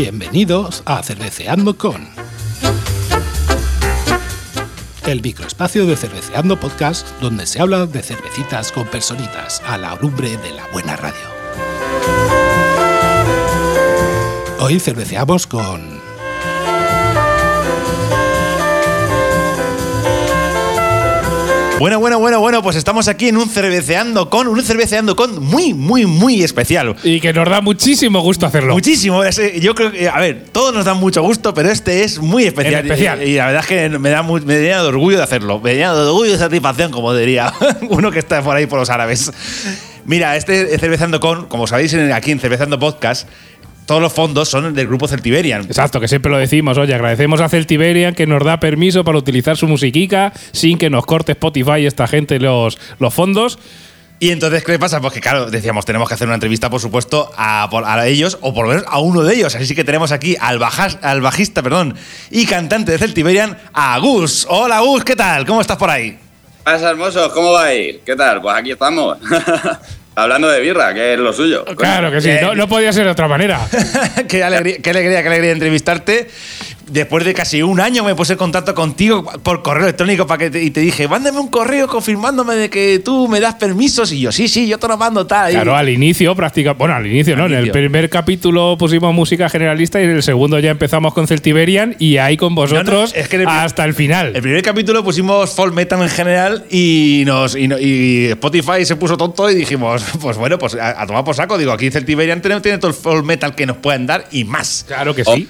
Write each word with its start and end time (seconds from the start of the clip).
Bienvenidos 0.00 0.84
a 0.86 1.02
Cerveceando 1.02 1.76
con 1.76 2.08
el 5.08 5.20
microespacio 5.20 5.86
de 5.86 5.96
Cerveceando 5.96 6.60
Podcast 6.60 7.08
donde 7.20 7.46
se 7.46 7.60
habla 7.60 7.84
de 7.84 8.00
cervecitas 8.04 8.70
con 8.70 8.86
personitas 8.86 9.60
a 9.66 9.76
la 9.76 9.96
lumbre 9.96 10.36
de 10.36 10.52
la 10.52 10.68
buena 10.68 10.94
radio. 10.94 11.18
Hoy 14.60 14.78
cerveceamos 14.78 15.48
con 15.48 15.97
Bueno, 21.78 22.00
bueno, 22.00 22.18
bueno, 22.18 22.40
bueno, 22.40 22.60
pues 22.60 22.74
estamos 22.74 23.06
aquí 23.06 23.28
en 23.28 23.36
un 23.36 23.48
cerveceando 23.48 24.28
con, 24.28 24.48
un 24.48 24.60
cerveceando 24.64 25.14
con 25.14 25.40
muy, 25.44 25.74
muy, 25.74 26.06
muy 26.06 26.42
especial. 26.42 26.96
Y 27.04 27.20
que 27.20 27.32
nos 27.32 27.48
da 27.48 27.60
muchísimo 27.60 28.20
gusto 28.20 28.46
hacerlo. 28.46 28.74
Muchísimo. 28.74 29.22
eh, 29.22 29.60
Yo 29.60 29.76
creo 29.76 29.92
que, 29.92 30.08
a 30.08 30.18
ver, 30.18 30.46
todos 30.50 30.74
nos 30.74 30.84
dan 30.84 30.96
mucho 30.96 31.22
gusto, 31.22 31.54
pero 31.54 31.70
este 31.70 32.02
es 32.02 32.18
muy 32.18 32.44
especial. 32.44 32.84
Especial. 32.84 33.22
Y, 33.22 33.30
y 33.30 33.36
la 33.36 33.46
verdad 33.46 33.60
es 33.62 33.66
que 33.68 33.88
me 33.96 34.10
da 34.10 34.22
mu- 34.22 34.40
me 34.44 34.58
llena 34.60 34.82
de 34.82 34.88
orgullo 34.88 35.18
de 35.18 35.22
hacerlo. 35.22 35.60
Me 35.60 35.74
llena 35.76 35.94
de 35.94 36.00
orgullo 36.00 36.26
y 36.30 36.32
de 36.32 36.38
satisfacción, 36.38 36.90
como 36.90 37.14
diría 37.14 37.52
uno 37.90 38.10
que 38.10 38.18
está 38.18 38.42
por 38.42 38.56
ahí 38.56 38.66
por 38.66 38.80
los 38.80 38.90
árabes. 38.90 39.30
Mira, 40.04 40.36
este 40.36 40.78
cerveceando 40.78 41.20
con, 41.20 41.46
como 41.46 41.68
sabéis 41.68 41.94
aquí 41.94 42.32
en 42.32 42.40
Cerveceando 42.40 42.78
Podcast, 42.80 43.28
todos 43.88 44.02
los 44.02 44.12
fondos 44.12 44.48
son 44.50 44.74
del 44.74 44.86
grupo 44.86 45.08
Celtiberian. 45.08 45.62
Exacto, 45.62 45.98
que 45.98 46.06
siempre 46.08 46.30
lo 46.30 46.36
decimos. 46.38 46.76
Oye, 46.78 46.94
agradecemos 46.94 47.40
a 47.40 47.48
Celtiberian 47.48 48.14
que 48.14 48.26
nos 48.26 48.44
da 48.44 48.60
permiso 48.60 49.02
para 49.02 49.16
utilizar 49.18 49.56
su 49.56 49.66
musiquica 49.66 50.32
sin 50.52 50.76
que 50.76 50.90
nos 50.90 51.06
corte 51.06 51.32
Spotify 51.32 51.86
esta 51.86 52.06
gente 52.06 52.38
los, 52.38 52.78
los 53.00 53.14
fondos. 53.14 53.58
Y 54.20 54.30
entonces, 54.30 54.62
¿qué 54.64 54.78
pasa? 54.78 55.00
Pues 55.00 55.14
que, 55.14 55.20
claro, 55.20 55.48
decíamos, 55.50 55.84
tenemos 55.86 56.06
que 56.06 56.14
hacer 56.14 56.26
una 56.26 56.34
entrevista, 56.34 56.68
por 56.68 56.80
supuesto, 56.80 57.30
a, 57.36 57.68
por- 57.70 57.84
a 57.86 58.06
ellos, 58.06 58.36
o 58.42 58.52
por 58.52 58.66
lo 58.66 58.70
menos 58.74 58.84
a 58.88 58.98
uno 58.98 59.22
de 59.22 59.34
ellos. 59.34 59.54
Así 59.54 59.74
que 59.74 59.84
tenemos 59.84 60.12
aquí 60.12 60.36
al, 60.40 60.58
bajas- 60.58 60.98
al 61.02 61.20
bajista 61.22 61.62
perdón, 61.62 61.94
y 62.30 62.44
cantante 62.44 62.92
de 62.92 62.98
Celtiberian, 62.98 63.56
a 63.72 63.98
Gus. 64.00 64.46
Hola, 64.50 64.80
Gus, 64.80 65.02
¿qué 65.04 65.16
tal? 65.16 65.46
¿Cómo 65.46 65.60
estás 65.60 65.76
por 65.78 65.88
ahí? 65.88 66.18
pasa, 66.64 66.90
hermosos? 66.90 67.32
¿Cómo 67.32 67.52
va 67.52 67.64
a 67.64 67.74
ir? 67.74 68.00
¿Qué 68.04 68.14
tal? 68.14 68.42
Pues 68.42 68.54
aquí 68.54 68.72
estamos. 68.72 69.16
Hablando 70.18 70.48
de 70.48 70.60
birra, 70.60 70.92
que 70.94 71.14
es 71.14 71.18
lo 71.20 71.32
suyo. 71.32 71.64
Claro 71.76 72.10
que 72.10 72.20
sí, 72.20 72.28
eh, 72.28 72.40
no, 72.42 72.52
no 72.56 72.68
podía 72.68 72.92
ser 72.92 73.04
de 73.04 73.12
otra 73.12 73.28
manera. 73.28 73.60
qué, 74.28 74.42
alegría, 74.42 74.78
qué 74.82 74.90
alegría, 74.90 75.22
qué 75.22 75.28
alegría 75.28 75.52
entrevistarte. 75.52 76.28
Después 76.90 77.24
de 77.24 77.34
casi 77.34 77.62
un 77.62 77.80
año 77.80 78.02
me 78.04 78.14
puse 78.14 78.32
en 78.34 78.38
contacto 78.38 78.74
contigo 78.74 79.24
por 79.42 79.62
correo 79.62 79.84
electrónico 79.84 80.26
para 80.26 80.38
que 80.38 80.50
te, 80.50 80.62
y 80.62 80.70
te 80.70 80.80
dije, 80.80 81.06
mándame 81.08 81.38
un 81.40 81.48
correo 81.48 81.86
confirmándome 81.88 82.54
de 82.56 82.70
que 82.70 82.98
tú 82.98 83.28
me 83.28 83.40
das 83.40 83.54
permisos. 83.56 84.12
Y 84.12 84.20
yo, 84.20 84.32
sí, 84.32 84.48
sí, 84.48 84.66
yo 84.68 84.78
te 84.78 84.88
lo 84.88 84.96
mando 84.96 85.26
tal. 85.26 85.52
Claro, 85.52 85.76
al 85.76 85.88
inicio, 85.88 86.34
práctica, 86.34 86.72
bueno, 86.72 86.94
al 86.94 87.06
inicio, 87.06 87.36
¿no? 87.36 87.46
En 87.46 87.54
el 87.54 87.70
primer 87.70 88.08
capítulo 88.08 88.76
pusimos 88.78 89.14
música 89.14 89.48
generalista 89.48 90.00
y 90.00 90.04
en 90.04 90.10
el 90.10 90.22
segundo 90.22 90.58
ya 90.58 90.70
empezamos 90.70 91.14
con 91.14 91.26
Celtiberian 91.26 91.96
y 91.98 92.16
ahí 92.18 92.36
con 92.36 92.54
vosotros 92.54 93.12
es 93.14 93.28
que 93.28 93.36
en 93.36 93.42
el 93.42 93.48
pri- 93.48 93.56
hasta 93.56 93.84
el 93.84 93.94
final. 93.94 94.34
El 94.34 94.42
primer 94.42 94.62
capítulo 94.62 95.04
pusimos 95.04 95.50
folk 95.54 95.74
metal 95.74 96.00
en 96.02 96.08
general 96.08 96.64
y 96.70 97.22
nos 97.26 97.54
y, 97.56 97.68
no- 97.68 97.78
y 97.78 98.26
Spotify 98.30 98.84
se 98.84 98.96
puso 98.96 99.16
tonto 99.16 99.50
y 99.50 99.54
dijimos, 99.54 100.02
pues 100.20 100.36
bueno, 100.36 100.58
pues 100.58 100.74
a, 100.74 101.00
a 101.02 101.06
tomar 101.06 101.24
por 101.24 101.34
saco. 101.34 101.58
Digo, 101.58 101.72
aquí 101.72 101.90
Celtiberian 101.90 102.40
tiene, 102.40 102.60
tiene 102.60 102.78
todo 102.78 102.90
el 102.90 102.96
folk 102.96 103.24
metal 103.24 103.54
que 103.54 103.66
nos 103.66 103.76
pueden 103.78 104.06
dar 104.06 104.26
y 104.32 104.44
más. 104.44 104.84
Claro 104.86 105.14
que 105.14 105.22
Oh, 105.26 105.34
sí. 105.34 105.48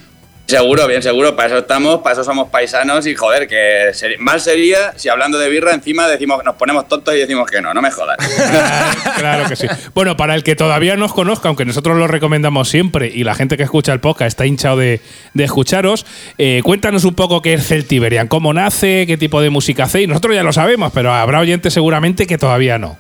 Seguro, 0.48 0.86
bien 0.86 1.02
seguro, 1.02 1.36
para 1.36 1.48
eso 1.48 1.58
estamos, 1.58 2.00
para 2.00 2.14
eso 2.14 2.24
somos 2.24 2.48
paisanos 2.48 3.06
y 3.06 3.14
joder, 3.14 3.46
que 3.46 3.92
mal 4.18 4.40
sería 4.40 4.94
si 4.96 5.10
hablando 5.10 5.38
de 5.38 5.50
birra 5.50 5.74
encima 5.74 6.08
decimos, 6.08 6.42
nos 6.42 6.54
ponemos 6.54 6.88
tontos 6.88 7.14
y 7.14 7.18
decimos 7.18 7.50
que 7.50 7.60
no, 7.60 7.74
no 7.74 7.82
me 7.82 7.90
jodas. 7.90 8.16
Claro 9.18 9.46
que 9.46 9.56
sí. 9.56 9.66
Bueno, 9.92 10.16
para 10.16 10.34
el 10.34 10.44
que 10.44 10.56
todavía 10.56 10.96
nos 10.96 11.12
conozca, 11.12 11.48
aunque 11.48 11.66
nosotros 11.66 11.98
lo 11.98 12.06
recomendamos 12.06 12.70
siempre 12.70 13.10
y 13.12 13.24
la 13.24 13.34
gente 13.34 13.58
que 13.58 13.64
escucha 13.64 13.92
el 13.92 14.00
podcast 14.00 14.28
está 14.28 14.46
hinchado 14.46 14.78
de, 14.78 15.02
de 15.34 15.44
escucharos, 15.44 16.06
eh, 16.38 16.62
cuéntanos 16.64 17.04
un 17.04 17.14
poco 17.14 17.42
qué 17.42 17.52
es 17.52 17.66
Celtiberian, 17.66 18.26
cómo 18.26 18.54
nace, 18.54 19.04
qué 19.06 19.18
tipo 19.18 19.42
de 19.42 19.50
música 19.50 19.84
hacéis. 19.84 20.08
Nosotros 20.08 20.34
ya 20.34 20.44
lo 20.44 20.54
sabemos, 20.54 20.92
pero 20.94 21.12
habrá 21.12 21.40
oyentes 21.40 21.74
seguramente 21.74 22.26
que 22.26 22.38
todavía 22.38 22.78
no. 22.78 22.96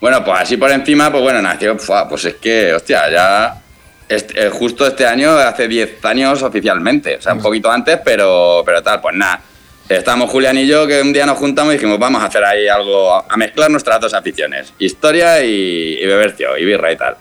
Bueno, 0.00 0.24
pues 0.24 0.40
así 0.40 0.56
por 0.56 0.70
encima, 0.70 1.10
pues 1.10 1.22
bueno, 1.22 1.42
nació, 1.42 1.76
pues 1.76 2.24
es 2.24 2.34
que, 2.36 2.72
hostia, 2.72 3.10
ya 3.10 3.62
este- 4.08 4.46
eh, 4.46 4.50
justo 4.50 4.86
este 4.86 5.06
año, 5.06 5.32
hace 5.36 5.68
10 5.68 6.04
años 6.04 6.42
oficialmente, 6.42 7.16
o 7.16 7.22
sea, 7.22 7.34
un 7.34 7.42
poquito 7.42 7.70
antes, 7.70 7.98
pero, 8.04 8.62
pero 8.64 8.82
tal, 8.82 9.00
pues 9.00 9.14
nada. 9.16 9.40
Estamos 9.88 10.30
Julián 10.30 10.58
y 10.58 10.66
yo 10.66 10.86
que 10.86 11.00
un 11.00 11.12
día 11.14 11.24
nos 11.24 11.38
juntamos 11.38 11.72
y 11.72 11.76
dijimos, 11.76 11.98
vamos 11.98 12.22
a 12.22 12.26
hacer 12.26 12.44
ahí 12.44 12.68
algo, 12.68 13.14
a 13.14 13.36
mezclar 13.38 13.70
nuestras 13.70 13.98
dos 14.00 14.12
aficiones, 14.12 14.72
historia 14.78 15.42
y, 15.42 15.98
y 16.00 16.06
bebercio, 16.06 16.58
y 16.58 16.64
birra 16.64 16.92
y 16.92 16.96
tal. 16.96 17.16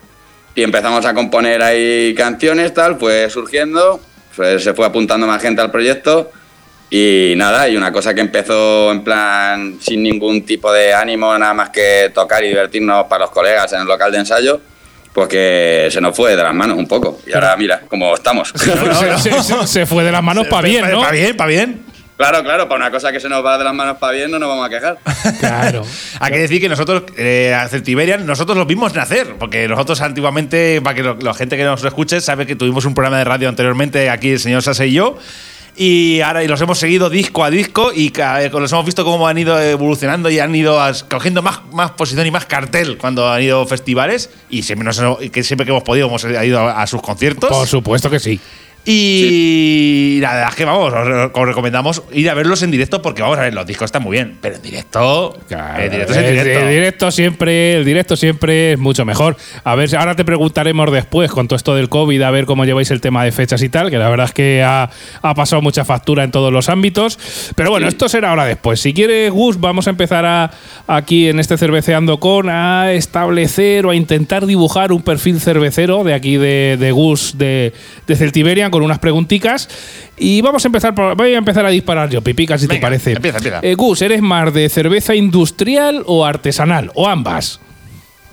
Y 0.53 0.63
empezamos 0.63 1.05
a 1.05 1.13
componer 1.13 1.61
ahí 1.61 2.13
canciones, 2.15 2.73
tal, 2.73 2.97
fue 2.99 3.29
surgiendo, 3.29 4.01
se 4.59 4.73
fue 4.73 4.85
apuntando 4.85 5.25
más 5.27 5.41
gente 5.41 5.61
al 5.61 5.71
proyecto 5.71 6.31
y 6.89 7.33
nada, 7.37 7.67
y 7.69 7.75
una 7.77 7.91
cosa 7.91 8.13
que 8.13 8.21
empezó 8.21 8.91
en 8.91 9.03
plan 9.03 9.77
sin 9.81 10.03
ningún 10.03 10.45
tipo 10.45 10.71
de 10.73 10.93
ánimo, 10.93 11.37
nada 11.37 11.53
más 11.53 11.69
que 11.69 12.11
tocar 12.13 12.43
y 12.43 12.49
divertirnos 12.49 13.05
para 13.07 13.25
los 13.25 13.31
colegas 13.31 13.71
en 13.73 13.81
el 13.81 13.87
local 13.87 14.11
de 14.11 14.17
ensayo, 14.19 14.61
pues 15.17 15.29
que 15.29 15.87
se 15.89 15.99
nos 15.99 16.15
fue 16.15 16.35
de 16.35 16.43
las 16.43 16.53
manos 16.53 16.77
un 16.77 16.87
poco. 16.87 17.19
Y 17.25 17.33
ahora 17.33 17.57
mira 17.57 17.81
cómo 17.89 18.13
estamos. 18.13 18.53
Se, 18.53 19.17
se- 19.17 19.65
se- 19.67 19.85
fue 19.87 20.03
de 20.03 20.11
las 20.11 20.21
manos 20.21 20.45
para 20.45 20.67
bien, 20.67 20.87
¿no? 20.91 20.99
Para 20.99 21.11
bien, 21.13 21.35
para 21.35 21.49
bien. 21.49 21.81
claro, 22.17 22.43
claro, 22.43 22.67
para 22.69 22.81
una 22.85 22.91
cosa 22.91 23.11
que 23.11 23.19
se 23.19 23.27
nos 23.27 23.43
va 23.43 23.57
de 23.57 23.63
las 23.63 23.73
manos 23.73 23.97
para 23.97 24.13
bien 24.13 24.29
no 24.29 24.37
nos 24.37 24.47
vamos 24.47 24.67
a 24.67 24.69
quejar. 24.69 24.99
Claro. 25.39 25.83
Hay 26.19 26.31
que 26.33 26.37
decir 26.37 26.61
que 26.61 26.69
nosotros, 26.69 27.01
eh, 27.17 27.51
a 27.51 27.67
Celtiberian, 27.67 28.27
nosotros 28.27 28.55
los 28.59 28.67
vimos 28.67 28.93
nacer, 28.93 29.33
porque 29.39 29.67
nosotros 29.67 29.99
antiguamente, 30.01 30.81
para 30.83 30.95
que 30.95 31.01
lo- 31.01 31.17
la 31.19 31.33
gente 31.33 31.57
que 31.57 31.63
nos 31.63 31.83
escuche, 31.83 32.21
sabe 32.21 32.45
que 32.45 32.55
tuvimos 32.55 32.85
un 32.85 32.93
programa 32.93 33.17
de 33.17 33.23
radio 33.23 33.49
anteriormente, 33.49 34.11
aquí 34.11 34.33
el 34.33 34.39
señor 34.39 34.61
Sase 34.61 34.85
y 34.85 34.93
yo, 34.93 35.17
y 35.77 36.21
ahora 36.21 36.43
y 36.43 36.47
los 36.47 36.59
hemos 36.59 36.79
seguido 36.79 37.09
disco 37.09 37.43
a 37.43 37.51
disco 37.51 37.91
y 37.93 38.11
eh, 38.17 38.49
los 38.51 38.71
hemos 38.71 38.85
visto 38.85 39.05
cómo 39.05 39.27
han 39.27 39.37
ido 39.37 39.61
evolucionando 39.61 40.29
y 40.29 40.39
han 40.39 40.53
ido 40.55 40.79
cogiendo 41.09 41.41
más, 41.41 41.61
más 41.71 41.91
posición 41.91 42.25
y 42.25 42.31
más 42.31 42.45
cartel 42.45 42.97
cuando 42.97 43.31
han 43.31 43.43
ido 43.43 43.65
festivales 43.67 44.31
y 44.49 44.63
siempre, 44.63 44.85
nos, 44.85 44.99
que 45.31 45.43
siempre 45.43 45.65
que 45.65 45.71
hemos 45.71 45.83
podido 45.83 46.07
hemos 46.07 46.23
ido 46.23 46.67
a 46.67 46.87
sus 46.87 47.01
conciertos. 47.01 47.49
Por 47.49 47.67
supuesto 47.67 48.09
que 48.09 48.19
sí. 48.19 48.39
Y 48.89 50.19
la 50.21 50.33
verdad 50.33 50.49
es 50.49 50.55
que 50.55 50.65
vamos, 50.65 50.93
os, 50.93 51.31
os 51.33 51.47
recomendamos 51.47 52.03
ir 52.13 52.29
a 52.29 52.33
verlos 52.33 52.61
en 52.63 52.71
directo 52.71 53.01
porque 53.01 53.21
vamos 53.21 53.37
a 53.37 53.41
ver, 53.41 53.53
los 53.53 53.65
discos 53.67 53.85
están 53.85 54.01
muy 54.03 54.13
bien, 54.13 54.37
pero 54.41 54.55
en 54.55 54.61
directo, 54.61 55.37
Claro, 55.47 55.83
en 55.83 55.91
directo 55.91 56.13
es 56.13 56.17
en 56.19 56.25
el- 56.25 56.31
directo. 56.37 56.59
el 56.65 56.69
directo 56.73 57.11
siempre, 57.11 57.73
el 57.75 57.85
directo 57.85 58.15
siempre 58.15 58.71
es 58.73 58.79
mucho 58.79 59.05
mejor. 59.05 59.37
A 59.63 59.75
ver, 59.75 59.93
ahora 59.95 60.15
te 60.15 60.25
preguntaremos 60.25 60.91
después 60.91 61.29
con 61.31 61.47
todo 61.47 61.57
esto 61.57 61.75
del 61.75 61.89
COVID, 61.89 62.21
a 62.21 62.31
ver 62.31 62.45
cómo 62.45 62.65
lleváis 62.65 62.89
el 62.91 63.01
tema 63.01 63.23
de 63.23 63.31
fechas 63.31 63.61
y 63.61 63.69
tal, 63.69 63.89
que 63.89 63.97
la 63.97 64.09
verdad 64.09 64.25
es 64.27 64.33
que 64.33 64.63
ha, 64.63 64.89
ha 65.21 65.33
pasado 65.35 65.61
mucha 65.61 65.83
factura 65.85 66.23
en 66.23 66.31
todos 66.31 66.51
los 66.53 66.69
ámbitos. 66.69 67.19
Pero 67.55 67.69
bueno, 67.69 67.87
esto 67.87 68.07
será 68.09 68.29
ahora 68.29 68.45
después. 68.45 68.79
Si 68.79 68.93
quieres, 68.93 69.31
Gus, 69.31 69.59
vamos 69.59 69.87
a 69.87 69.89
empezar 69.89 70.25
a, 70.25 70.51
aquí 70.87 71.27
en 71.27 71.39
este 71.39 71.57
cerveceando 71.57 72.19
con 72.19 72.49
a 72.49 72.93
establecer 72.93 73.85
o 73.85 73.91
a 73.91 73.95
intentar 73.95 74.45
dibujar 74.45 74.91
un 74.91 75.01
perfil 75.01 75.39
cervecero 75.39 76.03
de 76.03 76.13
aquí 76.13 76.37
de, 76.37 76.77
de 76.79 76.91
Gus 76.91 77.37
de, 77.37 77.73
de 78.07 78.15
Celtiberian 78.15 78.71
con 78.77 78.83
unas 78.83 78.99
preguntitas. 78.99 79.67
Y 80.17 80.41
vamos 80.41 80.63
a 80.63 80.67
empezar 80.67 80.93
por, 80.93 81.15
voy 81.15 81.33
a 81.33 81.37
empezar 81.37 81.65
a 81.65 81.69
disparar 81.69 82.09
yo, 82.09 82.21
pipica, 82.21 82.57
si 82.57 82.67
te 82.67 82.77
parece. 82.77 83.13
empieza, 83.13 83.37
empieza. 83.37 83.59
Eh, 83.63 83.73
Gus, 83.73 84.01
¿eres 84.01 84.21
más 84.21 84.53
de 84.53 84.69
cerveza 84.69 85.15
industrial 85.15 86.03
o 86.05 86.25
artesanal? 86.25 86.91
¿O 86.93 87.07
ambas? 87.07 87.59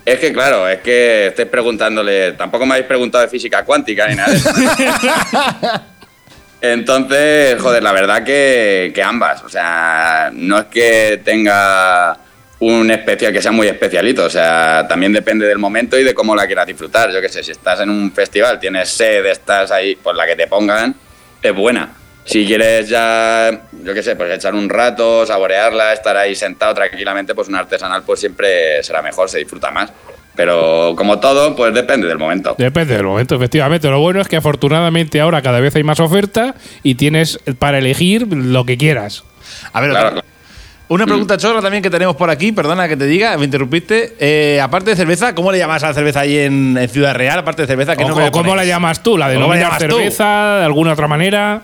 Es 0.05 0.19
que 0.19 0.31
claro, 0.31 0.69
es 0.69 0.81
que 0.81 1.27
estáis 1.27 1.47
preguntándole, 1.47 2.33
tampoco 2.33 2.65
me 2.67 2.75
habéis 2.75 2.87
preguntado 2.87 3.23
de 3.23 3.27
física 3.27 3.65
cuántica 3.65 4.07
ni 4.07 4.15
nada. 4.15 4.31
de 4.31 4.37
eso. 4.37 4.49
Entonces, 6.61 7.59
joder, 7.59 7.81
la 7.81 7.91
verdad 7.91 8.23
que, 8.23 8.91
que 8.93 9.01
ambas. 9.01 9.43
O 9.43 9.49
sea, 9.49 10.29
no 10.31 10.59
es 10.59 10.65
que 10.65 11.21
tenga 11.23 12.17
un 12.59 12.89
especial 12.89 13.33
que 13.33 13.41
sea 13.41 13.51
muy 13.51 13.67
especialito. 13.67 14.25
O 14.25 14.29
sea, 14.29 14.85
también 14.87 15.11
depende 15.13 15.45
del 15.47 15.57
momento 15.59 15.97
y 15.99 16.03
de 16.03 16.13
cómo 16.13 16.35
la 16.35 16.45
quieras 16.47 16.67
disfrutar. 16.67 17.11
Yo 17.11 17.21
qué 17.21 17.29
sé, 17.29 17.43
si 17.43 17.51
estás 17.51 17.79
en 17.81 17.89
un 17.89 18.11
festival, 18.11 18.59
tienes 18.59 18.89
sed, 18.89 19.25
estás 19.25 19.71
ahí, 19.71 19.95
pues 19.95 20.15
la 20.15 20.25
que 20.25 20.35
te 20.35 20.47
pongan 20.47 20.95
es 21.41 21.53
buena. 21.55 21.89
Si 22.23 22.43
quieres 22.45 22.89
ya, 22.89 23.51
yo 23.83 23.93
qué 23.93 24.01
sé, 24.01 24.15
pues 24.15 24.33
echar 24.33 24.55
un 24.55 24.67
rato, 24.67 25.25
saborearla, 25.27 25.93
estar 25.93 26.17
ahí 26.17 26.33
sentado 26.33 26.73
tranquilamente, 26.73 27.35
pues 27.35 27.47
un 27.49 27.55
artesanal 27.55 28.01
pues 28.03 28.19
siempre 28.19 28.81
será 28.81 29.03
mejor, 29.03 29.29
se 29.29 29.37
disfruta 29.37 29.69
más. 29.69 29.91
Pero 30.35 30.95
como 30.97 31.19
todo, 31.19 31.55
pues 31.55 31.73
depende 31.73 32.07
del 32.07 32.17
momento. 32.17 32.55
Depende 32.57 32.95
del 32.95 33.05
momento, 33.05 33.35
efectivamente. 33.35 33.87
Lo 33.89 33.99
bueno 33.99 34.19
es 34.21 34.27
que 34.27 34.35
afortunadamente 34.37 35.21
ahora 35.21 35.41
cada 35.41 35.59
vez 35.59 35.75
hay 35.75 35.83
más 35.83 35.99
oferta 35.99 36.55
y 36.83 36.95
tienes 36.95 37.39
para 37.59 37.77
elegir 37.77 38.27
lo 38.33 38.65
que 38.65 38.77
quieras. 38.77 39.23
A 39.71 39.79
ver, 39.81 39.91
Claro, 39.91 40.07
otra- 40.09 40.21
claro. 40.21 40.34
Una 40.87 41.05
pregunta 41.05 41.37
chorra 41.37 41.61
también 41.61 41.81
que 41.81 41.89
tenemos 41.89 42.15
por 42.15 42.29
aquí, 42.29 42.51
perdona 42.51 42.87
que 42.87 42.95
te 42.97 43.05
diga, 43.05 43.37
me 43.37 43.45
interrumpiste. 43.45 44.15
Eh, 44.19 44.59
aparte 44.61 44.91
de 44.91 44.95
cerveza, 44.95 45.33
¿cómo 45.33 45.51
le 45.51 45.57
llamas 45.57 45.83
a 45.83 45.87
la 45.87 45.93
cerveza 45.93 46.19
ahí 46.21 46.37
en, 46.37 46.77
en 46.77 46.89
Ciudad 46.89 47.15
Real? 47.15 47.39
Aparte 47.39 47.63
de 47.63 47.67
cerveza, 47.67 47.95
¿qué 47.95 48.03
O- 48.03 48.07
nombre 48.07 48.23
o 48.25 48.27
le 48.27 48.31
¿Cómo 48.31 48.43
ponéis? 48.49 48.67
la 48.67 48.73
llamas 48.75 49.01
tú? 49.03 49.17
¿La 49.17 49.33
¿Cómo 49.33 49.53
la 49.53 49.77
cerveza 49.79 50.57
de 50.59 50.65
alguna 50.65 50.93
otra 50.93 51.07
manera? 51.07 51.61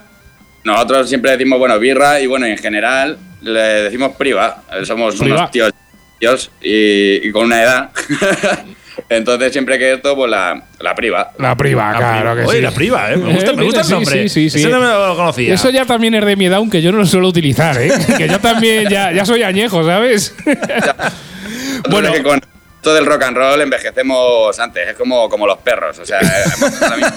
Nosotros 0.64 1.08
siempre 1.10 1.32
decimos, 1.32 1.60
bueno, 1.60 1.78
birra 1.80 2.20
y 2.20 2.28
bueno, 2.28 2.46
en 2.46 2.58
general 2.58 3.18
le 3.42 3.60
decimos 3.60 4.12
priva. 4.18 4.64
Eh, 4.72 4.86
Somos 4.86 5.16
Priva. 5.16 5.36
unos 5.38 5.52
tíos 5.52 5.72
tíos 6.20 6.52
y, 6.62 7.28
y 7.28 7.32
con 7.32 7.46
una 7.46 7.62
edad. 7.64 7.90
Entonces, 9.10 9.52
siempre 9.52 9.78
que 9.80 9.94
esto, 9.94 10.16
pues 10.16 10.30
la, 10.30 10.64
la 10.80 10.96
priva. 10.96 11.32
La 11.40 11.56
priva, 11.56 11.94
claro 11.96 12.36
que 12.36 12.42
Oye, 12.44 12.58
sí. 12.58 12.62
la 12.64 12.72
priva, 12.72 13.12
¿eh? 13.12 13.18
Me 13.18 13.34
gusta, 13.34 13.52
Eh, 13.52 13.56
me 13.56 13.64
gusta 13.64 13.84
mira, 13.84 13.88
el 13.98 14.04
nombre. 14.04 14.24
sí, 14.24 14.30
sí, 14.30 14.50
sí. 14.50 14.60
Ese 14.60 14.70
no 14.70 14.80
me 14.80 14.88
lo 14.88 15.16
conocía. 15.16 15.54
Eso 15.54 15.70
ya 15.70 15.86
también 15.86 16.14
es 16.16 16.26
de 16.26 16.36
mi 16.36 16.46
edad, 16.46 16.58
aunque 16.58 16.82
yo 16.82 16.92
no 16.92 16.98
lo 17.00 17.06
suelo 17.06 17.28
utilizar, 17.28 17.82
¿eh? 17.82 17.92
que 18.18 18.28
yo 18.28 18.40
también 18.40 18.90
ya, 18.90 19.12
ya 19.12 19.26
soy 19.26 19.44
añejo, 19.44 19.86
¿sabes? 19.86 20.36
Bueno, 21.90 22.12
que 22.14 22.22
con 22.24 22.40
esto 22.78 22.94
del 22.94 23.06
rock 23.06 23.24
and 23.24 23.38
roll 23.38 23.60
envejecemos 23.62 24.58
antes, 24.60 24.90
es 24.90 24.96
como, 24.96 25.28
como 25.30 25.48
los 25.48 25.58
perros, 25.60 25.98
o 26.00 26.06
sea, 26.06 26.20
misma- 26.22 27.14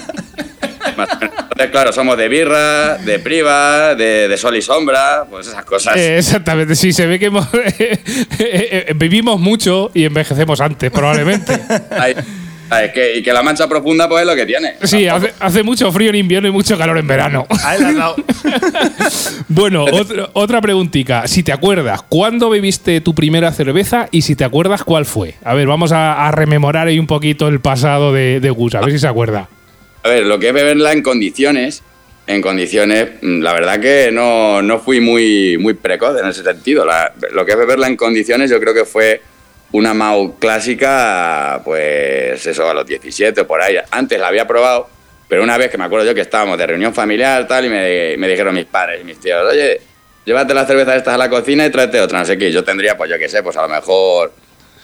más 0.96 1.08
o 1.12 1.18
menos. 1.20 1.34
Entonces, 1.54 1.70
claro, 1.70 1.92
somos 1.92 2.16
de 2.18 2.28
birra, 2.28 2.96
de 2.98 3.20
priva, 3.20 3.94
de, 3.94 4.26
de 4.26 4.36
sol 4.36 4.56
y 4.56 4.62
sombra, 4.62 5.24
pues 5.30 5.46
esas 5.46 5.64
cosas. 5.64 5.96
Eh, 5.96 6.18
exactamente, 6.18 6.74
sí, 6.74 6.92
se 6.92 7.06
ve 7.06 7.18
que 7.20 7.26
hemos- 7.26 7.46
eh, 7.54 8.00
eh, 8.38 8.92
vivimos 8.96 9.38
mucho 9.38 9.90
y 9.94 10.04
envejecemos 10.04 10.60
antes, 10.60 10.90
probablemente. 10.90 11.52
Ay, 11.96 12.14
ay, 12.70 12.90
que, 12.92 13.18
y 13.18 13.22
que 13.22 13.32
la 13.32 13.42
mancha 13.44 13.68
profunda, 13.68 14.08
pues 14.08 14.22
es 14.22 14.26
lo 14.26 14.34
que 14.34 14.46
tiene. 14.46 14.74
Sí, 14.82 15.06
hace, 15.06 15.32
hace 15.38 15.62
mucho 15.62 15.92
frío 15.92 16.10
en 16.10 16.16
invierno 16.16 16.48
y 16.48 16.50
mucho 16.50 16.76
calor 16.76 16.98
en 16.98 17.06
verano. 17.06 17.46
Bueno, 19.48 19.84
otra, 19.84 20.30
otra 20.32 20.60
preguntita. 20.60 21.26
Si 21.28 21.42
te 21.44 21.52
acuerdas, 21.52 22.02
¿cuándo 22.08 22.50
bebiste 22.50 23.00
tu 23.00 23.14
primera 23.14 23.52
cerveza 23.52 24.08
y 24.10 24.22
si 24.22 24.34
te 24.34 24.42
acuerdas 24.44 24.82
cuál 24.82 25.04
fue? 25.04 25.34
A 25.44 25.54
ver, 25.54 25.66
vamos 25.68 25.92
a, 25.92 26.26
a 26.26 26.30
rememorar 26.32 26.88
ahí 26.88 26.98
un 26.98 27.06
poquito 27.06 27.46
el 27.48 27.60
pasado 27.60 28.12
de, 28.12 28.40
de 28.40 28.50
Gus, 28.50 28.74
a 28.74 28.80
ver 28.80 28.90
si 28.90 28.98
se 28.98 29.06
acuerda. 29.06 29.48
A 30.04 30.08
ver, 30.10 30.24
lo 30.26 30.38
que 30.38 30.48
es 30.48 30.52
beberla 30.54 30.92
en 30.92 31.02
condiciones, 31.02 31.82
en 32.26 32.42
condiciones, 32.42 33.08
mm, 33.22 33.40
la 33.40 33.52
verdad 33.54 33.80
que 33.80 34.10
no, 34.12 34.60
no 34.62 34.78
fui 34.78 35.00
muy, 35.00 35.56
muy 35.58 35.74
precoz 35.74 36.20
en 36.20 36.26
ese 36.28 36.42
sentido. 36.42 36.84
La- 36.84 37.12
lo 37.32 37.44
que 37.44 37.52
es 37.52 37.58
beberla 37.58 37.86
en 37.86 37.96
condiciones 37.96 38.50
yo 38.50 38.60
creo 38.60 38.74
que 38.74 38.84
fue 38.84 39.20
una 39.72 39.94
Mau 39.94 40.38
clásica, 40.38 41.60
pues 41.64 42.46
eso, 42.46 42.68
a 42.68 42.74
los 42.74 42.86
17 42.86 43.40
o 43.40 43.46
por 43.46 43.60
ahí. 43.62 43.76
Antes 43.90 44.20
la 44.20 44.28
había 44.28 44.46
probado, 44.46 44.88
pero 45.26 45.42
una 45.42 45.56
vez 45.58 45.70
que 45.70 45.78
me 45.78 45.84
acuerdo 45.84 46.06
yo 46.06 46.14
que 46.14 46.20
estábamos 46.20 46.58
de 46.58 46.66
reunión 46.66 46.94
familiar 46.94 47.48
tal 47.48 47.64
y 47.64 47.68
me, 47.70 48.16
me 48.18 48.28
dijeron 48.28 48.54
mis 48.54 48.66
padres 48.66 49.00
y 49.00 49.04
mis 49.04 49.18
tíos, 49.18 49.40
oye, 49.50 49.80
llévate 50.24 50.52
las 50.54 50.66
cervezas 50.66 50.96
estas 50.98 51.14
a 51.14 51.18
la 51.18 51.30
cocina 51.30 51.64
y 51.66 51.70
tráete 51.70 51.98
otra, 52.00 52.18
no 52.20 52.24
sé 52.26 52.36
qué. 52.38 52.52
Yo 52.52 52.62
tendría, 52.62 52.96
pues 52.96 53.10
yo 53.10 53.18
qué 53.18 53.28
sé, 53.28 53.42
pues 53.42 53.56
a 53.56 53.62
lo 53.62 53.68
mejor 53.68 54.32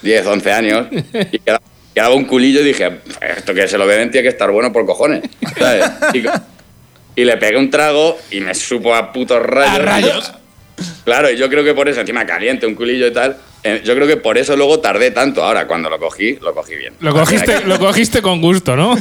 10, 0.02 0.26
11 0.26 0.50
años 0.52 0.86
y 1.30 1.38
quedaba, 1.38 1.62
quedaba 2.00 2.14
un 2.14 2.24
culillo 2.24 2.60
y 2.60 2.64
dije, 2.64 2.90
esto 3.36 3.52
que 3.52 3.68
se 3.68 3.76
lo 3.76 3.86
beben 3.86 4.10
tiene 4.10 4.22
que 4.22 4.30
estar 4.30 4.50
bueno 4.50 4.72
por 4.72 4.86
cojones. 4.86 5.22
¿sabes? 5.58 5.84
Y, 7.14 7.24
le 7.24 7.36
pegué 7.36 7.58
un 7.58 7.68
trago 7.68 8.16
y 8.30 8.40
me 8.40 8.54
supo 8.54 8.94
a 8.94 9.12
putos 9.12 9.42
rayos. 9.42 9.74
A 9.74 9.78
rayos. 9.78 10.32
Claro, 11.04 11.30
y 11.30 11.36
yo 11.36 11.50
creo 11.50 11.62
que 11.62 11.74
por 11.74 11.90
eso, 11.90 12.00
encima 12.00 12.24
caliente, 12.24 12.66
un 12.66 12.74
culillo 12.74 13.06
y 13.06 13.12
tal, 13.12 13.36
eh, 13.62 13.82
yo 13.84 13.94
creo 13.94 14.06
que 14.06 14.16
por 14.16 14.38
eso 14.38 14.56
luego 14.56 14.80
tardé 14.80 15.10
tanto. 15.10 15.44
Ahora, 15.44 15.66
cuando 15.66 15.90
lo 15.90 15.98
cogí, 15.98 16.38
lo 16.40 16.54
cogí 16.54 16.74
bien. 16.76 16.94
Lo 17.00 17.12
cogiste, 17.12 17.66
lo 17.66 17.78
cogiste 17.78 18.22
con 18.22 18.40
gusto, 18.40 18.74
¿no? 18.76 18.96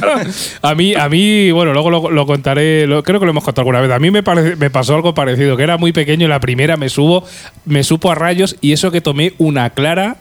A 0.60 0.74
mí, 0.74 0.94
a 0.94 1.08
mí, 1.08 1.50
bueno, 1.52 1.72
luego 1.72 1.88
lo, 1.90 2.10
lo 2.10 2.26
contaré, 2.26 2.86
lo- 2.86 3.02
creo 3.02 3.18
que 3.18 3.24
lo 3.24 3.30
hemos 3.30 3.44
contado 3.44 3.62
alguna 3.62 3.80
vez. 3.80 3.90
A 3.90 3.98
mí 3.98 4.10
me, 4.10 4.20
me 4.58 4.68
pasó 4.68 4.94
algo 4.94 5.14
parecido, 5.14 5.56
que 5.56 5.62
era 5.62 5.78
muy 5.78 5.92
pequeño 5.92 6.26
y 6.26 6.28
la 6.28 6.40
primera 6.40 6.76
me 6.76 6.90
subo, 6.90 7.26
me 7.64 7.82
supo 7.82 8.12
a 8.12 8.14
rayos 8.14 8.56
y 8.60 8.74
eso 8.74 8.90
que 8.90 9.00
tomé 9.00 9.32
una 9.38 9.70
clara 9.70 10.18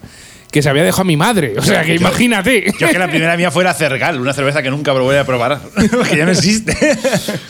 que 0.51 0.61
se 0.63 0.69
había 0.69 0.83
dejado 0.83 1.03
a 1.03 1.05
mi 1.05 1.15
madre. 1.17 1.53
O 1.57 1.61
sea, 1.61 1.83
que 1.83 1.93
imagínate. 1.95 2.71
Yo 2.79 2.87
que 2.89 2.97
la 2.97 3.07
primera 3.07 3.37
mía 3.37 3.51
fuera 3.51 3.73
Cergal, 3.73 4.19
una 4.19 4.33
cerveza 4.33 4.61
que 4.63 4.71
nunca 4.71 4.91
volveré 4.93 5.19
a 5.19 5.23
probar, 5.25 5.59
que 6.09 6.17
ya 6.17 6.25
no 6.25 6.31
existe. 6.31 6.75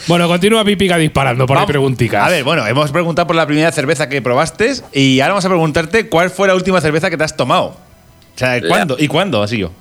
Bueno, 0.07 0.28
continúa 0.28 0.66
Pipica 0.66 0.98
disparando 0.98 1.46
por 1.46 1.56
ahí 1.57 1.62
Vamos- 1.62 1.72
pregunticas. 1.72 2.25
A 2.25 2.30
ver, 2.30 2.44
bueno, 2.44 2.68
hemos 2.68 2.92
preguntado 2.92 3.25
por 3.28 3.36
la 3.36 3.46
primera 3.48 3.72
cerveza 3.72 4.10
que 4.10 4.22
probaste 4.22 4.74
y 4.92 5.19
ahora 5.22 5.34
vamos 5.34 5.46
a 5.46 5.50
preguntarte 5.50 6.07
cuál 6.10 6.30
fue 6.30 6.48
la 6.50 6.56
última 6.56 6.81
cerveza 6.81 7.10
que 7.10 7.16
te 7.18 7.24
has 7.24 7.36
tomado. 7.38 7.68
O 7.68 8.38
sea, 8.38 8.60
La- 8.60 8.68
¿cuándo? 8.68 8.96
¿Y 9.00 9.07
cuándo 9.07 9.42
ha 9.42 9.48
sido? 9.48 9.72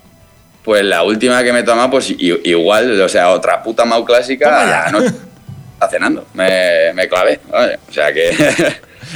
Pues 0.64 0.85
la 0.85 1.03
última 1.03 1.43
que 1.43 1.53
me 1.53 1.61
he 1.61 1.62
tomado, 1.64 1.91
pues 1.91 2.11
i- 2.11 2.41
igual, 2.44 3.00
o 3.00 3.09
sea, 3.09 3.31
otra 3.31 3.62
puta 3.62 3.85
Mau 3.85 4.05
clásica, 4.05 4.88
no, 4.93 5.00
está 5.00 5.88
cenando. 5.91 6.26
Me, 6.35 6.93
me 6.94 7.09
clavé. 7.09 7.41
vale. 7.50 7.79
O 7.88 7.93
sea 7.93 8.12
que 8.12 8.31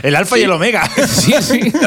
El 0.03 0.17
alfa 0.17 0.39
y 0.39 0.43
el 0.43 0.51
omega. 0.51 0.89
Sí, 1.07 1.35
sí. 1.41 1.73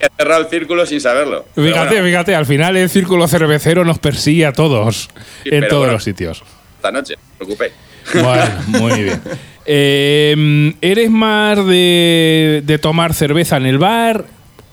he 0.00 0.08
cerrado 0.16 0.42
el 0.42 0.48
círculo 0.48 0.86
sin 0.86 1.00
saberlo. 1.00 1.44
Fíjate, 1.54 1.94
bueno, 1.94 2.04
fíjate, 2.06 2.34
al 2.34 2.46
final 2.46 2.76
el 2.76 2.88
círculo 2.88 3.26
cervecero 3.28 3.84
nos 3.84 3.98
persigue 3.98 4.46
a 4.46 4.52
todos 4.52 5.08
Sí, 5.42 5.50
en 5.52 5.66
todos 5.68 5.80
bueno. 5.82 5.92
los 5.94 6.04
sitios. 6.04 6.42
esta 6.76 6.90
noche, 6.92 7.14
no 7.16 7.36
preocupéis. 7.46 7.72
Bueno, 8.14 8.44
muy 8.68 9.02
bien. 9.02 9.20
Eh, 9.66 10.74
¿Eres 10.80 11.10
más 11.10 11.58
de, 11.66 12.62
de 12.64 12.78
tomar 12.78 13.12
cerveza 13.14 13.56
en 13.58 13.66
el 13.66 13.78
bar? 13.78 14.24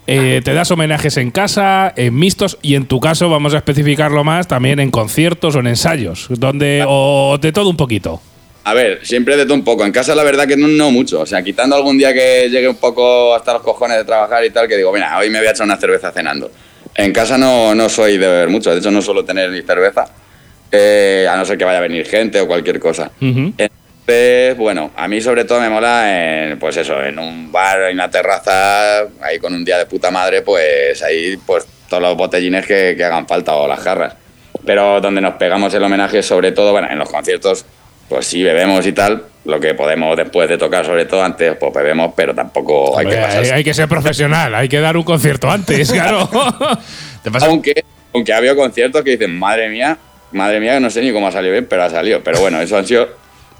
Eh, 0.08 0.42
¿Te 0.44 0.54
das 0.54 0.70
homenajes 0.70 1.18
en 1.18 1.32
casa, 1.32 1.92
en 1.98 2.16
mixtos? 2.16 2.58
Y 2.62 2.76
en 2.76 2.86
tu 2.86 3.00
caso, 3.00 3.28
vamos 3.28 3.54
a 3.56 3.58
especificarlo 3.58 4.24
más, 4.24 4.48
también 4.48 4.80
en 4.80 4.92
conciertos 4.92 5.56
o 5.56 5.60
en 5.60 5.68
ensayos, 5.68 6.28
donde, 6.30 6.86
o 6.88 7.38
de 7.42 7.52
todo 7.52 7.70
un 7.70 7.76
poquito. 7.78 8.22
A 8.66 8.74
ver, 8.74 9.06
siempre 9.06 9.38
de 9.38 9.44
todo 9.46 9.54
un 9.54 9.64
poco. 9.64 9.86
En 9.86 9.92
casa 9.92 10.14
la 10.16 10.24
verdad 10.24 10.48
que 10.48 10.58
no, 10.58 10.68
no 10.68 10.92
mucho. 10.92 11.22
O 11.22 11.26
sea, 11.26 11.42
quitando 11.44 11.76
algún 11.76 11.98
día 11.98 12.14
que 12.14 12.50
llegue 12.50 12.68
un 12.68 12.76
poco 12.78 13.34
hasta 13.36 13.54
los 13.54 13.62
cojones 13.62 13.98
de 13.98 14.04
trabajar 14.04 14.44
y 14.44 14.50
tal, 14.50 14.68
que 14.68 14.76
digo, 14.76 14.92
mira, 14.92 15.18
hoy 15.18 15.30
me 15.30 15.38
voy 15.40 15.48
a 15.48 15.52
echar 15.52 15.66
una 15.66 15.78
cerveza 15.78 16.12
cenando. 16.12 16.52
En 16.96 17.14
casa 17.14 17.38
no, 17.38 17.76
no 17.76 17.90
soy 17.90 18.18
de 18.18 18.28
beber 18.28 18.50
mucho. 18.50 18.72
De 18.72 18.80
hecho, 18.80 18.90
no 18.92 19.02
suelo 19.02 19.24
tener 19.24 19.50
ni 19.52 19.62
cerveza. 19.62 20.06
eh, 20.72 21.28
a 21.30 21.38
no 21.38 21.46
ser 21.46 21.58
que 21.58 21.64
vaya 21.66 21.78
a 21.78 21.82
venir 21.82 22.06
gente 22.08 22.40
o 22.42 22.48
cualquier 22.48 22.80
cosa. 22.80 23.12
Ujú. 23.22 23.54
Entonces, 23.58 24.58
bueno, 24.58 24.92
a 24.96 25.08
mí 25.08 25.22
sobre 25.22 25.46
todo 25.46 25.62
me 25.62 25.70
mola 25.70 26.48
en, 26.50 26.60
pues 26.60 26.76
eso, 26.78 27.02
en 27.04 27.18
un 27.20 27.52
bar, 27.52 27.84
en 27.84 27.94
una 27.96 28.10
terraza, 28.10 29.02
ahí 29.22 29.40
con 29.40 29.54
un 29.54 29.64
día 29.64 29.78
de 29.78 29.86
puta 29.86 30.12
madre, 30.12 30.42
pues 30.42 31.02
ahí 31.04 31.38
pues 31.46 31.66
todos 31.90 32.02
los 32.04 32.18
botellines 32.18 32.66
que, 32.66 32.96
que 32.98 33.04
hagan 33.04 33.28
falta 33.28 33.56
o 33.56 33.68
las 33.68 33.80
jarras. 33.80 34.16
Pero 34.66 35.00
donde 35.02 35.22
nos 35.22 35.36
pegamos 35.36 35.74
el 35.76 35.84
homenaje 35.84 36.24
sobre 36.24 36.52
todo, 36.52 36.72
bueno, 36.72 36.88
en 36.90 36.98
los 37.00 37.10
conciertos, 37.10 37.66
pues 38.10 38.26
sí 38.28 38.44
bebemos 38.44 38.86
y 38.86 38.92
tal, 38.94 39.24
lo 39.46 39.60
que 39.60 39.74
podemos 39.74 40.16
después 40.18 40.48
de 40.50 40.58
tocar 40.58 40.86
sobre 40.86 41.06
todo, 41.06 41.24
antes 41.24 41.56
pues 41.60 41.74
bebemos, 41.74 42.14
pero 42.16 42.34
tampoco 42.36 42.98
hay 42.98 43.06
que 43.06 43.12
Hombre, 43.14 43.20
hay, 43.20 43.26
pasarse. 43.28 43.54
hay 43.54 43.64
que 43.64 43.74
ser 43.74 43.88
profesional, 43.88 44.56
hay 44.56 44.68
que 44.70 44.80
dar 44.80 44.96
un 44.98 45.04
concierto 45.04 45.50
antes, 45.50 45.92
claro. 45.94 46.30
¿Te 47.24 47.32
pasa? 47.32 47.48
Aunque, 47.48 47.84
aunque 48.14 48.34
ha 48.34 48.38
habido 48.38 48.56
conciertos 48.56 49.04
que 49.04 49.12
dicen, 49.12 49.38
madre 49.38 49.70
mía, 49.70 49.98
madre 50.32 50.60
mía, 50.60 50.80
no 50.80 50.90
sé 50.90 51.02
ni 51.02 51.12
cómo 51.12 51.28
ha 51.28 51.32
salido 51.32 51.54
bien, 51.54 51.66
pero 51.70 51.84
ha 51.84 51.90
salido. 51.90 52.22
Pero 52.24 52.40
bueno, 52.40 52.60
eso 52.62 52.78
han 52.78 52.86
sido, 52.86 53.08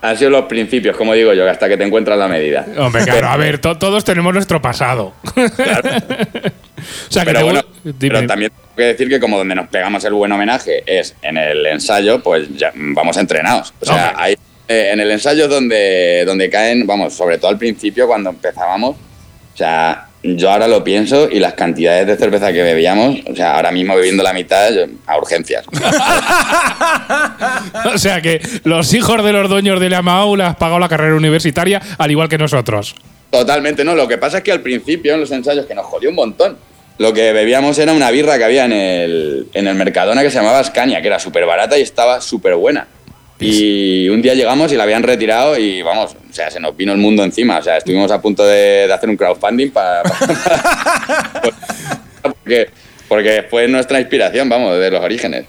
han 0.02 0.18
sido 0.18 0.30
los 0.30 0.46
principios, 0.46 0.96
como 0.96 1.14
digo 1.14 1.34
yo, 1.34 1.50
hasta 1.50 1.68
que 1.68 1.78
te 1.78 1.84
encuentras 1.84 2.18
la 2.18 2.28
medida. 2.28 2.66
Hombre, 2.78 3.04
claro, 3.04 3.28
a 3.28 3.38
ver, 3.38 3.60
to- 3.60 3.78
todos 3.78 4.04
tenemos 4.04 4.34
nuestro 4.34 4.62
pasado. 4.62 5.14
O 7.10 7.12
sea, 7.12 7.26
Pero 7.26 7.44
bueno, 7.44 7.62
también 8.28 8.52
tengo 8.52 8.76
que 8.76 8.84
decir 8.84 9.10
que 9.10 9.20
como 9.20 9.38
donde 9.38 9.56
nos 9.56 9.68
pegamos 9.70 10.04
el 10.06 10.14
buen 10.14 10.32
homenaje 10.32 10.84
es 10.86 11.16
en 11.22 11.38
el 11.38 11.66
ensayo, 11.66 12.22
pues 12.22 12.48
ya 12.56 12.72
vamos 12.76 13.18
entrenados. 13.18 13.74
O 13.82 13.86
sea, 13.86 14.14
ahí, 14.18 14.36
eh, 14.68 14.90
en 14.94 15.00
el 15.00 15.12
ensayo 15.12 15.44
es 15.46 15.50
donde, 15.50 16.24
donde 16.26 16.50
caen, 16.50 16.86
vamos, 16.88 17.14
sobre 17.14 17.38
todo 17.38 17.50
al 17.52 17.58
principio 17.58 18.08
cuando 18.08 18.30
empezábamos, 18.32 18.96
o 18.96 19.58
sea, 19.58 20.08
yo 20.24 20.50
ahora 20.52 20.68
lo 20.68 20.84
pienso 20.84 21.30
y 21.30 21.40
las 21.40 21.54
cantidades 21.54 22.08
de 22.08 22.18
cerveza 22.18 22.52
que 22.52 22.64
bebíamos, 22.64 23.18
o 23.32 23.36
sea, 23.36 23.56
ahora 23.56 23.72
mismo 23.72 23.96
bebiendo 23.96 24.24
la 24.24 24.34
mitad 24.34 24.72
yo- 24.74 24.86
a 25.06 25.18
urgencias. 25.18 25.66
O 27.94 27.98
sea 27.98 28.22
que 28.22 28.42
los 28.64 28.94
hijos 28.94 29.24
de 29.24 29.32
los 29.32 29.50
dueños 29.50 29.80
de 29.80 29.90
la 29.90 30.02
MAU 30.02 30.36
les 30.36 30.48
has 30.48 30.56
pagado 30.56 30.80
la 30.80 30.90
carrera 30.90 31.16
universitaria, 31.16 31.82
al 31.98 32.12
igual 32.12 32.28
que 32.30 32.38
nosotros. 32.38 32.96
Totalmente, 33.30 33.84
no. 33.84 33.96
Lo 33.96 34.08
que 34.08 34.18
pasa 34.18 34.38
es 34.38 34.44
que 34.44 34.52
al 34.52 34.62
principio, 34.62 35.14
en 35.14 35.20
los 35.22 35.32
ensayos, 35.32 35.66
que 35.66 35.76
nos 35.76 35.86
jodió 35.86 36.10
un 36.10 36.16
montón, 36.16 36.58
lo 36.98 37.14
que 37.14 37.34
bebíamos 37.34 37.78
era 37.78 37.94
una 37.94 38.12
birra 38.12 38.38
que 38.38 38.44
había 38.44 38.66
en 38.66 38.72
el, 38.72 39.48
en 39.54 39.68
el 39.68 39.76
Mercadona 39.76 40.24
que 40.24 40.30
se 40.30 40.38
llamaba 40.38 40.64
Scania, 40.64 41.02
que 41.02 41.08
era 41.08 41.20
súper 41.20 41.46
barata 41.46 41.78
y 41.78 41.82
estaba 41.82 42.22
súper 42.22 42.56
buena. 42.56 42.88
Y 43.40 44.08
un 44.08 44.22
día 44.22 44.34
llegamos 44.34 44.72
y 44.72 44.76
la 44.76 44.84
habían 44.84 45.04
retirado 45.04 45.58
y 45.58 45.82
vamos, 45.82 46.16
o 46.30 46.34
sea, 46.34 46.50
se 46.50 46.60
nos 46.60 46.76
vino 46.78 46.94
el 46.94 47.00
mundo 47.00 47.24
encima. 47.24 47.58
O 47.58 47.62
sea, 47.62 47.78
estuvimos 47.78 48.10
a 48.12 48.22
punto 48.22 48.46
de, 48.46 48.88
de 48.88 48.94
hacer 48.94 49.10
un 49.10 49.18
crowdfunding 49.18 49.72
para. 49.72 50.04
porque, 52.22 52.70
porque 53.10 53.46
fue 53.50 53.68
nuestra 53.68 54.00
inspiración, 54.00 54.48
vamos, 54.48 54.80
de 54.80 54.90
los 54.90 55.04
orígenes. 55.04 55.46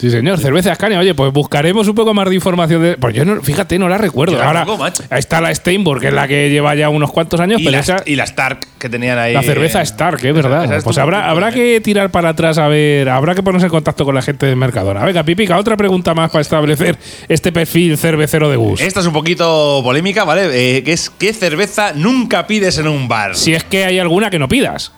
Sí, 0.00 0.10
señor, 0.10 0.38
cerveza 0.38 0.74
Scania. 0.74 0.98
Oye, 0.98 1.14
pues 1.14 1.30
buscaremos 1.30 1.86
un 1.86 1.94
poco 1.94 2.14
más 2.14 2.26
de 2.28 2.34
información 2.34 2.82
de. 2.82 2.96
Pues 2.96 3.14
yo 3.14 3.24
no, 3.26 3.42
fíjate, 3.42 3.78
no 3.78 3.86
la 3.86 3.98
recuerdo. 3.98 4.34
Yo 4.36 4.42
Ahora, 4.42 4.60
tampoco, 4.60 4.78
macho. 4.78 5.02
ahí 5.10 5.18
está 5.18 5.42
la 5.42 5.54
Steinburg, 5.54 6.00
que 6.00 6.08
es 6.08 6.14
la 6.14 6.26
que 6.26 6.48
lleva 6.48 6.74
ya 6.74 6.88
unos 6.88 7.12
cuantos 7.12 7.38
años, 7.38 7.60
Y 7.60 7.64
pero 7.64 7.72
la, 7.76 7.80
esa. 7.80 8.02
y 8.06 8.16
la 8.16 8.24
Stark 8.24 8.60
que 8.78 8.88
tenían 8.88 9.18
ahí. 9.18 9.34
La 9.34 9.42
cerveza 9.42 9.82
Stark, 9.82 10.24
es 10.24 10.34
verdad. 10.34 10.64
esa 10.64 10.76
es 10.76 10.84
pues 10.84 10.96
habrá, 10.96 11.28
habrá 11.28 11.52
que 11.52 11.82
tirar 11.82 12.10
para 12.10 12.30
atrás 12.30 12.56
a 12.56 12.66
ver, 12.68 13.10
habrá 13.10 13.34
que 13.34 13.42
ponerse 13.42 13.66
en 13.66 13.70
contacto 13.70 14.06
con 14.06 14.14
la 14.14 14.22
gente 14.22 14.46
del 14.46 14.56
Mercadona. 14.56 15.04
Venga, 15.04 15.22
Pipica, 15.22 15.58
otra 15.58 15.76
pregunta 15.76 16.14
más 16.14 16.30
para 16.30 16.40
establecer 16.40 16.96
este 17.28 17.52
perfil 17.52 17.98
cervecero 17.98 18.48
de 18.48 18.56
Gus. 18.56 18.80
Esta 18.80 19.00
es 19.00 19.06
un 19.06 19.12
poquito 19.12 19.82
polémica, 19.84 20.24
¿vale? 20.24 20.48
Eh, 20.78 20.82
que 20.82 20.94
es 20.94 21.10
¿qué 21.10 21.34
cerveza 21.34 21.92
nunca 21.94 22.46
pides 22.46 22.78
en 22.78 22.88
un 22.88 23.06
bar? 23.06 23.36
Si 23.36 23.52
es 23.52 23.64
que 23.64 23.84
hay 23.84 23.98
alguna 23.98 24.30
que 24.30 24.38
no 24.38 24.48
pidas. 24.48 24.92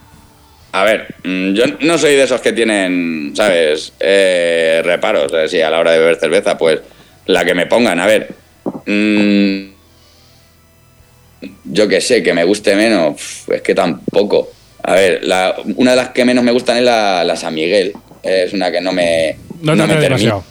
A 0.73 0.85
ver, 0.85 1.15
mm, 1.23 1.53
yo 1.53 1.65
no 1.81 1.99
soy 1.99 2.15
de 2.15 2.23
esos 2.23 2.41
que 2.41 2.53
tienen, 2.53 3.33
¿sabes? 3.37 3.93
Eh, 4.01 4.81
reparos, 4.85 5.31
eh, 5.53 5.63
a 5.63 5.71
la 5.71 5.79
hora 5.79 5.93
de 5.93 5.99
beber 5.99 6.17
cerveza, 6.17 6.57
pues 6.57 6.81
la 7.27 7.45
que 7.45 7.55
me 7.55 7.67
pongan, 7.67 8.01
a 8.01 8.07
ver. 8.07 8.29
mm, 8.87 9.73
yo 11.65 11.89
que 11.89 12.01
sé, 12.01 12.23
que 12.23 12.33
me 12.33 12.45
guste 12.45 12.75
menos, 12.75 13.45
es 13.49 13.63
que 13.63 13.75
tampoco. 13.75 14.51
A 14.83 14.95
ver, 14.95 15.23
una 15.77 15.91
de 15.93 15.97
las 15.97 16.09
que 16.11 16.25
menos 16.25 16.45
me 16.45 16.53
gustan 16.53 16.79
es 16.79 16.85
la 16.85 17.37
San 17.37 17.55
Miguel, 17.55 17.93
es 18.23 18.53
una 18.53 18.71
que 18.71 18.81
no 18.81 18.93
me, 18.93 19.37
No, 19.63 19.75
no 19.77 19.87
te 19.87 19.95
me 19.95 20.01
demasiado. 20.01 20.45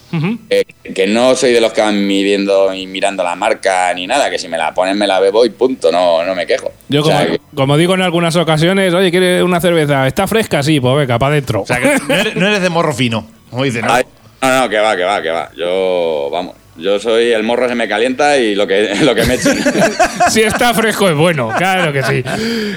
Eh, 0.50 0.64
que 0.96 1.06
no 1.08 1.36
soy 1.36 1.52
de 1.52 1.62
los 1.62 1.74
que 1.74 1.82
van 1.82 2.08
midiendo 2.08 2.74
y 2.74 2.88
mirando 2.88 3.24
la 3.24 3.36
marca 3.36 3.94
ni 3.94 4.08
nada, 4.08 4.30
que 4.30 4.40
si 4.40 4.48
me 4.48 4.58
la 4.58 4.74
ponen 4.74 4.98
me 4.98 5.06
la 5.06 5.20
bebo 5.20 5.46
y 5.46 5.50
punto, 5.50 5.92
no, 5.92 6.24
no 6.24 6.34
me 6.34 6.48
quejo. 6.48 6.72
Yo, 6.90 7.02
O 7.02 7.04
como, 7.04 7.20
que- 7.20 7.40
como 7.56 7.78
digo 7.78 7.94
en 7.94 8.02
algunas 8.02 8.36
ocasiones, 8.38 8.94
oye, 8.94 9.12
¿quieres 9.12 9.44
una 9.44 9.60
cerveza? 9.62 10.08
¿Está 10.08 10.28
fresca? 10.28 10.64
Sí, 10.64 10.80
pues 10.80 10.96
venga, 10.98 11.20
para 11.20 11.34
adentro. 11.34 11.62
O 11.62 11.66
sea, 11.68 11.80
que 11.80 11.98
no 12.08 12.14
eres, 12.16 12.36
no 12.36 12.48
eres 12.48 12.62
de 12.62 12.70
morro 12.70 12.94
fino, 12.94 13.28
como 13.50 13.64
dicen, 13.64 13.86
¿no? 13.86 13.94
Ay, 13.94 14.04
no, 14.42 14.62
no, 14.62 14.70
que 14.70 14.80
va, 14.80 14.96
que 14.96 15.04
va, 15.04 15.22
que 15.22 15.30
va. 15.30 15.52
Yo, 15.58 16.30
vamos, 16.32 16.56
yo 16.78 16.98
soy 17.00 17.32
el 17.34 17.44
morro 17.44 17.68
se 17.68 17.76
me 17.76 17.88
calienta 17.90 18.38
y 18.38 18.56
lo 18.56 18.66
que, 18.66 18.96
lo 19.04 19.14
que 19.14 19.26
me 19.26 19.34
echen. 19.36 19.58
si 20.30 20.42
está 20.42 20.74
fresco 20.74 21.10
es 21.10 21.16
bueno, 21.16 21.52
claro 21.58 21.92
que 21.92 22.02
sí. 22.04 22.24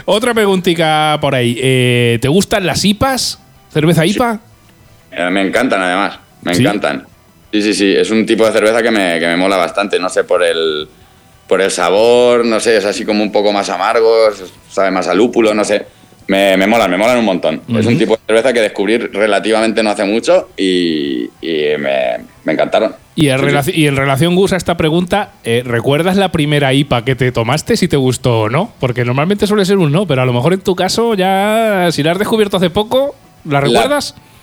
Otra 0.05 0.35
preguntita 0.35 1.17
por 1.21 1.35
ahí. 1.35 1.57
Eh, 1.61 2.19
¿Te 2.21 2.29
gustan 2.29 2.67
las 2.67 2.85
IPAs? 2.85 3.39
¿Cerveza 3.73 4.05
IPA? 4.05 4.41
Eh, 5.17 5.31
me 5.31 5.43
encantan 5.43 5.81
además, 5.81 6.19
me 6.45 6.55
¿Sí? 6.55 6.63
encantan. 6.63 7.07
Sí, 7.53 7.63
sí, 7.63 7.75
sí, 7.75 7.95
es 7.95 8.11
un 8.11 8.27
tipo 8.27 8.45
de 8.47 8.53
cerveza 8.53 8.83
que 8.83 8.91
me, 8.91 9.19
que 9.21 9.27
me 9.27 9.37
mola 9.37 9.57
bastante, 9.57 9.99
no 9.99 10.09
sé, 10.09 10.25
por 10.25 10.43
el, 10.43 10.89
por 11.47 11.61
el 11.61 11.71
sabor, 11.71 12.45
no 12.45 12.59
sé, 12.59 12.77
es 12.77 12.85
así 12.85 13.05
como 13.05 13.23
un 13.23 13.31
poco 13.31 13.53
más 13.53 13.69
amargo, 13.71 14.13
sabe 14.71 14.91
más 14.91 15.07
a 15.09 15.15
lúpulo, 15.15 15.55
no 15.55 15.65
sé. 15.65 15.87
Me, 16.27 16.57
me 16.57 16.67
molan, 16.67 16.91
me 16.91 16.97
molan 16.97 17.19
un 17.19 17.25
montón. 17.27 17.61
Es 17.79 17.85
un 17.85 17.99
tipo 17.99 18.15
de 18.15 18.21
cerveza 18.27 18.53
que 18.55 18.61
descubrí 18.63 18.97
relativamente 18.97 19.83
no 19.83 19.91
hace 19.91 20.05
mucho 20.05 20.49
y, 20.57 21.25
y 21.43 21.77
me, 21.79 22.25
me 22.45 22.55
encantaron. 22.55 22.97
Y 23.15 23.29
en, 23.29 23.39
Sí, 23.63 23.73
sí. 23.73 23.91
relación, 23.91 24.35
Gus, 24.35 24.55
a 24.55 24.57
esta 24.57 24.77
pregunta, 24.79 25.33
eh, 25.45 25.63
¿recuerdas 25.67 26.17
la 26.17 26.33
primera 26.33 26.73
IPA 26.73 27.05
que 27.05 27.15
te 27.15 27.31
tomaste, 27.31 27.77
si 27.77 27.89
te 27.89 27.99
gustó 27.99 28.41
o 28.41 28.49
no? 28.49 28.73
Porque 28.81 29.05
normalmente 29.05 29.47
suele 29.47 29.67
ser 29.67 29.77
un 29.77 29.93
no, 29.93 30.07
pero 30.07 30.23
a 30.23 30.25
lo 30.25 30.33
mejor 30.33 30.55
en 30.55 30.61
tu 30.61 30.75
caso 30.75 31.13
ya, 31.15 31.89
si 31.93 32.03
la 32.03 32.13
has 32.13 32.19
descubierto 32.19 32.57
hace 32.57 32.71
poco, 32.71 33.15
¿la 33.45 33.61
recuerdas? 33.61 34.15
La 34.17 34.34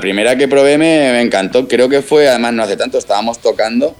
primera 0.00 0.36
que 0.36 0.48
probé 0.48 0.78
me, 0.78 1.12
me 1.12 1.20
encantó, 1.20 1.68
creo 1.68 1.88
que 1.88 2.02
fue, 2.02 2.28
además 2.28 2.52
no 2.52 2.62
hace 2.62 2.76
tanto, 2.76 2.98
estábamos 2.98 3.40
tocando 3.40 3.96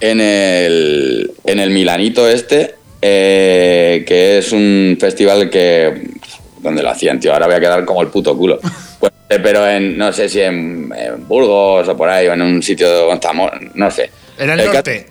en 0.00 0.20
el, 0.20 1.32
en 1.44 1.58
el 1.58 1.70
Milanito 1.70 2.28
este, 2.28 2.74
eh, 3.02 4.04
que 4.06 4.38
es 4.38 4.52
un 4.52 4.96
festival 5.00 5.50
que... 5.50 6.10
donde 6.60 6.82
lo 6.82 6.90
hacían, 6.90 7.18
tío? 7.18 7.32
Ahora 7.32 7.46
voy 7.46 7.56
a 7.56 7.60
quedar 7.60 7.84
como 7.84 8.02
el 8.02 8.08
puto 8.08 8.36
culo. 8.36 8.60
Pues, 8.98 9.12
eh, 9.30 9.38
pero 9.42 9.66
en, 9.68 9.96
no 9.96 10.12
sé 10.12 10.28
si 10.28 10.40
en, 10.40 10.92
en 10.94 11.26
Burgos 11.26 11.88
o 11.88 11.96
por 11.96 12.08
ahí, 12.08 12.28
o 12.28 12.34
en 12.34 12.42
un 12.42 12.62
sitio 12.62 12.88
donde 12.88 13.14
estamos, 13.14 13.50
no 13.74 13.90
sé. 13.90 14.10
En 14.38 14.50
el 14.50 14.64
norte. 14.64 15.06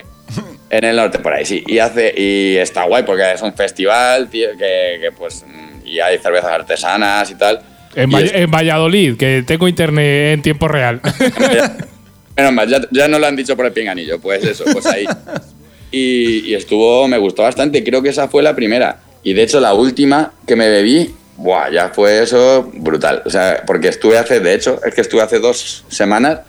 En 0.69 0.83
el 0.83 0.95
norte, 0.95 1.17
por 1.17 1.33
ahí, 1.33 1.45
sí. 1.45 1.63
Y, 1.65 1.79
hace, 1.79 2.13
y 2.15 2.55
está 2.57 2.83
guay 2.83 3.01
porque 3.01 3.31
es 3.33 3.41
un 3.41 3.53
festival, 3.53 4.29
tío, 4.29 4.49
que, 4.51 4.99
que, 5.01 5.11
pues... 5.17 5.43
Y 5.83 5.99
hay 5.99 6.19
cervezas 6.19 6.51
artesanas 6.51 7.31
y 7.31 7.35
tal. 7.35 7.59
En, 7.95 8.51
Valladolid, 8.51 9.17
que 9.17 9.43
tengo 9.45 9.67
internet 9.67 10.33
en 10.33 10.41
tiempo 10.41 10.67
real. 10.67 11.01
Menos 12.37 12.53
mal, 12.53 12.69
ya, 12.69 12.81
ya 12.91 13.07
no 13.07 13.19
lo 13.19 13.27
han 13.27 13.35
dicho 13.35 13.55
por 13.57 13.65
el 13.65 13.73
pinganillo, 13.73 14.19
pues 14.19 14.43
eso, 14.45 14.63
pues 14.71 14.85
ahí. 14.85 15.05
Y, 15.91 16.49
y 16.49 16.53
estuvo, 16.53 17.07
me 17.07 17.17
gustó 17.17 17.41
bastante, 17.43 17.83
creo 17.83 18.01
que 18.01 18.09
esa 18.09 18.27
fue 18.29 18.43
la 18.43 18.55
primera. 18.55 18.99
Y 19.23 19.33
de 19.33 19.43
hecho 19.43 19.59
la 19.59 19.73
última 19.73 20.31
que 20.47 20.55
me 20.55 20.69
bebí, 20.69 21.13
buah, 21.35 21.69
ya 21.71 21.89
fue 21.89 22.23
eso 22.23 22.71
brutal. 22.75 23.23
O 23.25 23.29
sea, 23.29 23.63
porque 23.67 23.89
estuve 23.89 24.17
hace, 24.17 24.39
de 24.39 24.53
hecho, 24.53 24.79
es 24.85 24.93
que 24.93 25.01
estuve 25.01 25.21
hace 25.21 25.39
dos 25.39 25.83
semanas 25.89 26.39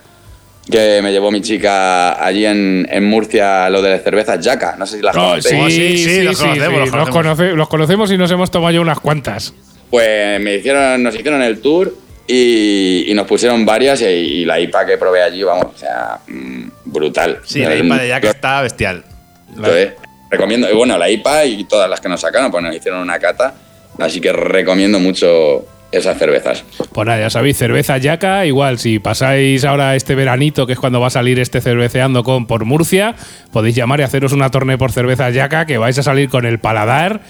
que 0.70 1.00
me 1.02 1.10
llevó 1.10 1.32
mi 1.32 1.40
chica 1.40 2.24
allí 2.24 2.46
en, 2.46 2.86
en 2.88 3.04
Murcia 3.04 3.68
lo 3.70 3.82
de 3.82 3.98
cervezas 3.98 4.38
Jaca, 4.44 4.76
no 4.78 4.86
sé 4.86 4.98
si 4.98 5.02
las 5.02 5.16
Oh, 5.16 5.30
conocéis. 5.30 5.62
Oh, 5.64 5.68
sí, 5.70 5.96
sí, 6.04 6.22
los 6.22 6.38
conocemos, 6.38 6.78
los 6.78 6.78
Los, 6.78 6.90
conocemos. 7.10 7.38
conoce- 7.38 7.54
los 7.56 7.68
conocemos 7.68 8.12
y 8.12 8.18
nos 8.18 8.30
hemos 8.30 8.50
tomado 8.52 8.72
ya 8.74 8.80
unas 8.80 9.00
cuantas. 9.00 9.52
Pues 9.90 10.40
me 10.40 10.54
hicieron, 10.56 11.02
nos 11.02 11.14
hicieron 11.14 11.42
el 11.42 11.60
tour 11.60 11.94
y, 12.26 13.06
y 13.08 13.14
nos 13.14 13.26
pusieron 13.26 13.66
varias 13.66 14.02
y, 14.02 14.04
y 14.04 14.44
la 14.44 14.60
IPA 14.60 14.86
que 14.86 14.98
probé 14.98 15.22
allí, 15.22 15.42
vamos, 15.42 15.66
o 15.74 15.78
sea, 15.78 16.20
mm, 16.28 16.68
brutal. 16.84 17.40
Sí, 17.44 17.60
la 17.60 17.74
IPA 17.74 17.98
de 17.98 18.08
Jack 18.08 18.24
está 18.24 18.62
bestial. 18.62 19.04
Entonces, 19.48 19.94
recomiendo, 20.30 20.70
y 20.70 20.74
bueno, 20.74 20.96
la 20.96 21.10
IPA 21.10 21.44
y 21.46 21.64
todas 21.64 21.90
las 21.90 22.00
que 22.00 22.08
nos 22.08 22.20
sacaron, 22.20 22.50
pues 22.50 22.62
nos 22.62 22.74
hicieron 22.74 23.00
una 23.00 23.18
cata, 23.18 23.54
así 23.98 24.20
que 24.20 24.32
recomiendo 24.32 25.00
mucho 25.00 25.66
esas 25.92 26.18
cervezas. 26.18 26.64
Pues 26.92 27.06
nada, 27.06 27.18
ya 27.18 27.30
sabéis, 27.30 27.56
cerveza 27.56 27.98
yaca, 27.98 28.46
igual 28.46 28.78
si 28.78 28.98
pasáis 28.98 29.64
ahora 29.64 29.96
este 29.96 30.14
veranito, 30.14 30.66
que 30.66 30.74
es 30.74 30.78
cuando 30.78 31.00
va 31.00 31.08
a 31.08 31.10
salir 31.10 31.38
este 31.40 31.60
cerveceando 31.60 32.22
con 32.22 32.46
por 32.46 32.64
Murcia, 32.64 33.16
podéis 33.52 33.74
llamar 33.74 34.00
y 34.00 34.04
haceros 34.04 34.32
una 34.32 34.50
torne 34.50 34.78
por 34.78 34.92
cerveza 34.92 35.30
yaca, 35.30 35.66
que 35.66 35.78
vais 35.78 35.98
a 35.98 36.02
salir 36.02 36.28
con 36.28 36.46
el 36.46 36.58
paladar. 36.58 37.22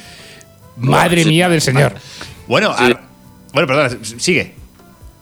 Madre 0.76 1.24
mía 1.24 1.48
del 1.48 1.60
señor. 1.60 1.94
Bueno, 2.50 2.74
Sí. 2.76 2.82
a- 2.92 3.00
bueno, 3.52 3.68
perdona, 3.68 3.96
sigue. 4.18 4.54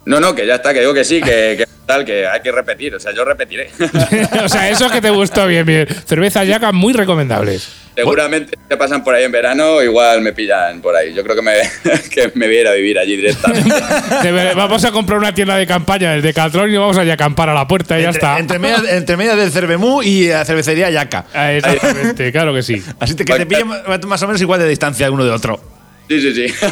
No, 0.06 0.18
no, 0.18 0.34
que 0.34 0.46
ya 0.46 0.54
está, 0.54 0.72
que 0.72 0.80
digo 0.80 0.94
que 0.94 1.04
sí, 1.04 1.20
que, 1.20 1.56
que 1.58 1.64
tal, 1.84 2.02
que 2.06 2.26
hay 2.26 2.40
que 2.40 2.50
repetir, 2.50 2.94
o 2.94 2.98
sea, 3.00 3.12
yo 3.12 3.22
repetiré. 3.22 3.68
o 4.42 4.48
sea, 4.48 4.70
eso 4.70 4.88
que 4.88 5.02
te 5.02 5.10
gustó 5.10 5.46
bien, 5.46 5.66
bien. 5.66 5.86
Cerveza 6.06 6.42
yaca 6.44 6.72
muy 6.72 6.94
recomendables. 6.94 7.70
Seguramente 7.94 8.56
te 8.66 8.76
pasan 8.78 9.04
por 9.04 9.14
ahí 9.14 9.24
en 9.24 9.32
verano, 9.32 9.82
igual 9.82 10.22
me 10.22 10.32
pillan 10.32 10.80
por 10.80 10.96
ahí. 10.96 11.12
Yo 11.12 11.22
creo 11.22 11.36
que 11.36 11.42
me, 11.42 11.52
que 12.10 12.32
me 12.34 12.46
voy 12.46 12.56
a 12.56 12.60
ir 12.62 12.68
a 12.68 12.72
vivir 12.72 12.98
allí 12.98 13.16
directamente. 13.16 13.74
Vamos 14.56 14.82
a 14.86 14.90
comprar 14.90 15.18
una 15.18 15.34
tienda 15.34 15.56
de 15.56 15.66
campaña 15.66 16.12
del 16.12 16.22
Decathlon 16.22 16.70
y 16.72 16.78
vamos 16.78 16.96
a 16.96 17.02
acampar 17.02 17.50
a 17.50 17.54
la 17.54 17.68
puerta 17.68 17.98
y 18.00 18.04
ya 18.04 18.10
está. 18.10 18.38
Entre 18.38 18.58
medias, 18.58 18.84
entre 18.88 19.18
medias 19.18 19.36
del 19.36 19.52
Cervemú 19.52 20.00
y 20.02 20.28
la 20.28 20.46
cervecería 20.46 20.88
Yaca. 20.88 21.26
Ah, 21.34 21.52
Exactamente, 21.52 22.32
claro 22.32 22.54
que 22.54 22.62
sí. 22.62 22.82
Así 22.98 23.14
que 23.14 23.24
te 23.24 23.44
pillen 23.44 23.68
más 23.68 24.02
más 24.06 24.22
o 24.22 24.26
menos 24.28 24.40
igual 24.40 24.60
de 24.60 24.68
distancia 24.68 25.10
uno 25.10 25.24
de 25.26 25.30
otro. 25.32 25.77
Sí, 26.08 26.20
sí, 26.20 26.34
sí. 26.34 26.54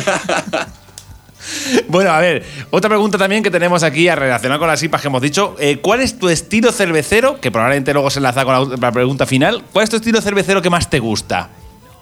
Bueno, 1.88 2.10
a 2.10 2.18
ver, 2.20 2.42
otra 2.70 2.88
pregunta 2.88 3.18
también 3.18 3.40
que 3.42 3.50
tenemos 3.52 3.84
aquí 3.84 4.08
a 4.08 4.16
relacionar 4.16 4.58
con 4.58 4.66
las 4.66 4.82
IPAs 4.82 5.00
que 5.00 5.06
hemos 5.06 5.22
dicho. 5.22 5.54
Eh, 5.60 5.78
¿Cuál 5.80 6.00
es 6.00 6.18
tu 6.18 6.28
estilo 6.28 6.72
cervecero? 6.72 7.40
Que 7.40 7.52
probablemente 7.52 7.92
luego 7.92 8.10
se 8.10 8.18
enlaza 8.18 8.44
con 8.44 8.70
la, 8.70 8.76
la 8.80 8.90
pregunta 8.92 9.26
final. 9.26 9.62
¿Cuál 9.72 9.84
es 9.84 9.90
tu 9.90 9.96
estilo 9.96 10.20
cervecero 10.20 10.60
que 10.60 10.70
más 10.70 10.90
te 10.90 10.98
gusta? 10.98 11.50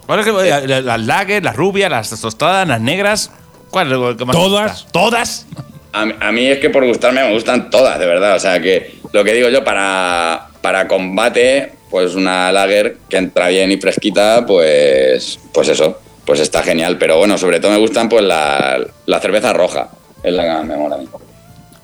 ¿Cuál 0.07 0.19
es 0.21 0.25
que- 0.25 0.31
eh, 0.49 0.81
las 0.81 0.99
lager, 1.01 1.43
las 1.43 1.55
rubias, 1.55 1.91
las 1.91 2.09
tostadas, 2.19 2.67
las 2.67 2.81
negras? 2.81 3.29
¿Cuál 3.69 3.87
es 3.87 3.93
lo 3.99 4.17
que 4.17 4.25
más 4.25 4.35
te 4.35 4.41
Todas. 4.41 4.71
gusta? 4.71 4.91
¿Todas? 4.91 5.45
A, 5.93 6.05
mí- 6.07 6.15
a 6.19 6.31
mí 6.31 6.45
es 6.47 6.57
que 6.59 6.71
por 6.71 6.83
gustarme 6.85 7.23
me 7.23 7.33
gustan 7.33 7.69
todas, 7.69 7.99
de 7.99 8.05
verdad. 8.07 8.35
O 8.35 8.39
sea 8.39 8.59
que 8.59 8.95
lo 9.11 9.23
que 9.23 9.33
digo 9.33 9.49
yo 9.49 9.63
para, 9.63 10.47
para 10.61 10.87
combate, 10.87 11.71
pues 11.91 12.15
una 12.15 12.51
lager 12.51 12.97
que 13.09 13.17
entra 13.17 13.49
bien 13.49 13.71
y 13.71 13.77
fresquita, 13.77 14.43
pues, 14.47 15.39
pues 15.53 15.67
eso, 15.69 15.99
pues 16.25 16.39
está 16.39 16.63
genial. 16.63 16.97
Pero 16.97 17.17
bueno, 17.17 17.37
sobre 17.37 17.59
todo 17.59 17.71
me 17.71 17.77
gustan 17.77 18.09
pues 18.09 18.23
la, 18.23 18.77
la 19.05 19.19
cerveza 19.19 19.53
roja. 19.53 19.89
Es 20.23 20.33
la 20.33 20.43
que 20.43 20.49
más 20.49 20.65
me 20.65 20.75
mola 20.77 20.95
a 20.95 20.99
mí. 20.99 21.07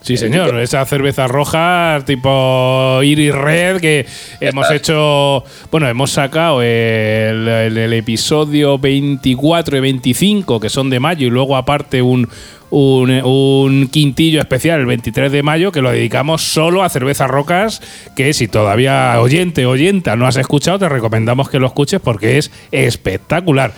Sí, 0.01 0.17
señor. 0.17 0.60
Esa 0.60 0.83
cerveza 0.86 1.27
roja 1.27 2.00
tipo 2.07 3.01
Iris 3.03 3.36
Red 3.36 3.79
que 3.81 4.07
hemos 4.39 4.69
hecho. 4.71 5.43
Bueno, 5.69 5.88
hemos 5.88 6.10
sacado 6.10 6.63
el, 6.63 7.48
el- 7.48 7.77
el 7.77 7.93
episodio 7.93 8.79
24 8.79 9.77
y 9.77 9.79
25, 9.79 10.60
que 10.60 10.69
son 10.69 10.89
de 10.89 11.00
mayo, 11.00 11.27
y 11.27 11.29
luego 11.29 11.55
aparte 11.55 12.01
un. 12.01 12.27
Un, 12.71 13.11
un 13.11 13.89
quintillo 13.89 14.39
especial 14.39 14.79
el 14.79 14.85
23 14.85 15.31
de 15.31 15.43
mayo 15.43 15.71
que 15.71 15.81
lo 15.81 15.91
dedicamos 15.91 16.41
solo 16.41 16.83
a 16.83 16.89
cervezas 16.89 17.29
rocas 17.29 17.81
que 18.15 18.33
si 18.33 18.47
todavía 18.47 19.19
oyente 19.19 19.65
oyenta 19.65 20.15
no 20.15 20.25
has 20.25 20.37
escuchado 20.37 20.79
te 20.79 20.87
recomendamos 20.87 21.49
que 21.49 21.59
lo 21.59 21.67
escuches 21.67 21.99
porque 21.99 22.37
es 22.37 22.49
espectacular 22.71 23.73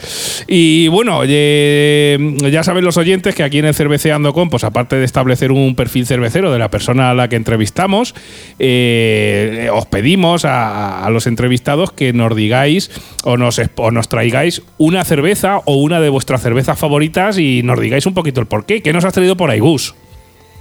y 0.47 0.89
bueno 0.89 1.25
ya 1.25 2.63
saben 2.63 2.85
los 2.85 2.97
oyentes 2.97 3.33
que 3.33 3.43
aquí 3.43 3.57
en 3.57 3.65
el 3.65 3.73
Cerveceando 3.73 4.31
con 4.33 4.51
pues 4.51 4.63
aparte 4.63 4.95
de 4.95 5.05
establecer 5.05 5.51
un 5.51 5.75
perfil 5.75 6.05
cervecero 6.05 6.51
de 6.51 6.59
la 6.59 6.69
persona 6.69 7.09
a 7.09 7.13
la 7.15 7.27
que 7.27 7.35
entrevistamos 7.35 8.13
eh, 8.59 9.69
os 9.73 9.87
pedimos 9.87 10.45
a, 10.45 11.03
a 11.03 11.09
los 11.09 11.25
entrevistados 11.25 11.91
que 11.91 12.13
nos 12.13 12.35
digáis 12.35 12.91
o 13.23 13.37
nos, 13.37 13.59
o 13.75 13.91
nos 13.91 14.09
traigáis 14.09 14.61
una 14.77 15.03
cerveza 15.03 15.59
o 15.65 15.75
una 15.75 15.99
de 15.99 16.09
vuestras 16.09 16.41
cervezas 16.41 16.77
favoritas 16.77 17.37
y 17.37 17.63
nos 17.63 17.79
digáis 17.79 18.05
un 18.05 18.13
poquito 18.13 18.39
el 18.41 18.47
porqué. 18.47 18.81
¿Qué 18.83 18.93
nos 18.93 19.05
has 19.05 19.13
traído 19.13 19.35
por 19.37 19.49
ahí, 19.49 19.59
Gus? 19.59 19.95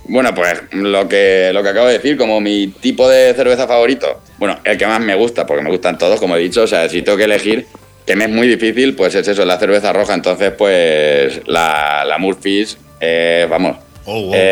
Bueno, 0.05 0.35
pues 0.35 0.63
lo 0.73 1.09
que, 1.09 1.51
lo 1.53 1.63
que 1.63 1.69
acabo 1.69 1.87
de 1.87 1.95
decir, 1.95 2.17
como 2.17 2.41
mi 2.41 2.69
tipo 2.69 3.09
de 3.09 3.35
cerveza 3.35 3.67
favorito, 3.69 4.21
bueno, 4.39 4.59
el 4.65 4.77
que 4.77 4.87
más 4.87 5.01
me 5.01 5.15
gusta, 5.15 5.47
porque 5.47 5.63
me 5.63 5.71
gustan 5.71 5.97
todos, 5.99 6.19
como 6.19 6.37
he 6.37 6.41
dicho, 6.41 6.63
o 6.63 6.67
sea, 6.67 6.89
si 6.89 7.03
tengo 7.03 7.17
que 7.19 7.25
elegir, 7.25 7.67
que 8.05 8.17
me 8.17 8.25
es 8.25 8.31
muy 8.31 8.49
difícil, 8.49 8.97
pues 8.97 9.15
es 9.15 9.29
eso, 9.29 9.45
la 9.45 9.59
cerveza 9.59 9.93
roja, 9.93 10.15
entonces 10.15 10.53
pues 10.59 11.41
la, 11.47 12.05
la 12.05 12.19
Murphy's, 12.19 12.77
eh, 13.01 13.47
vamos, 13.49 13.77
Oh, 14.05 14.33
eh. 14.35 14.51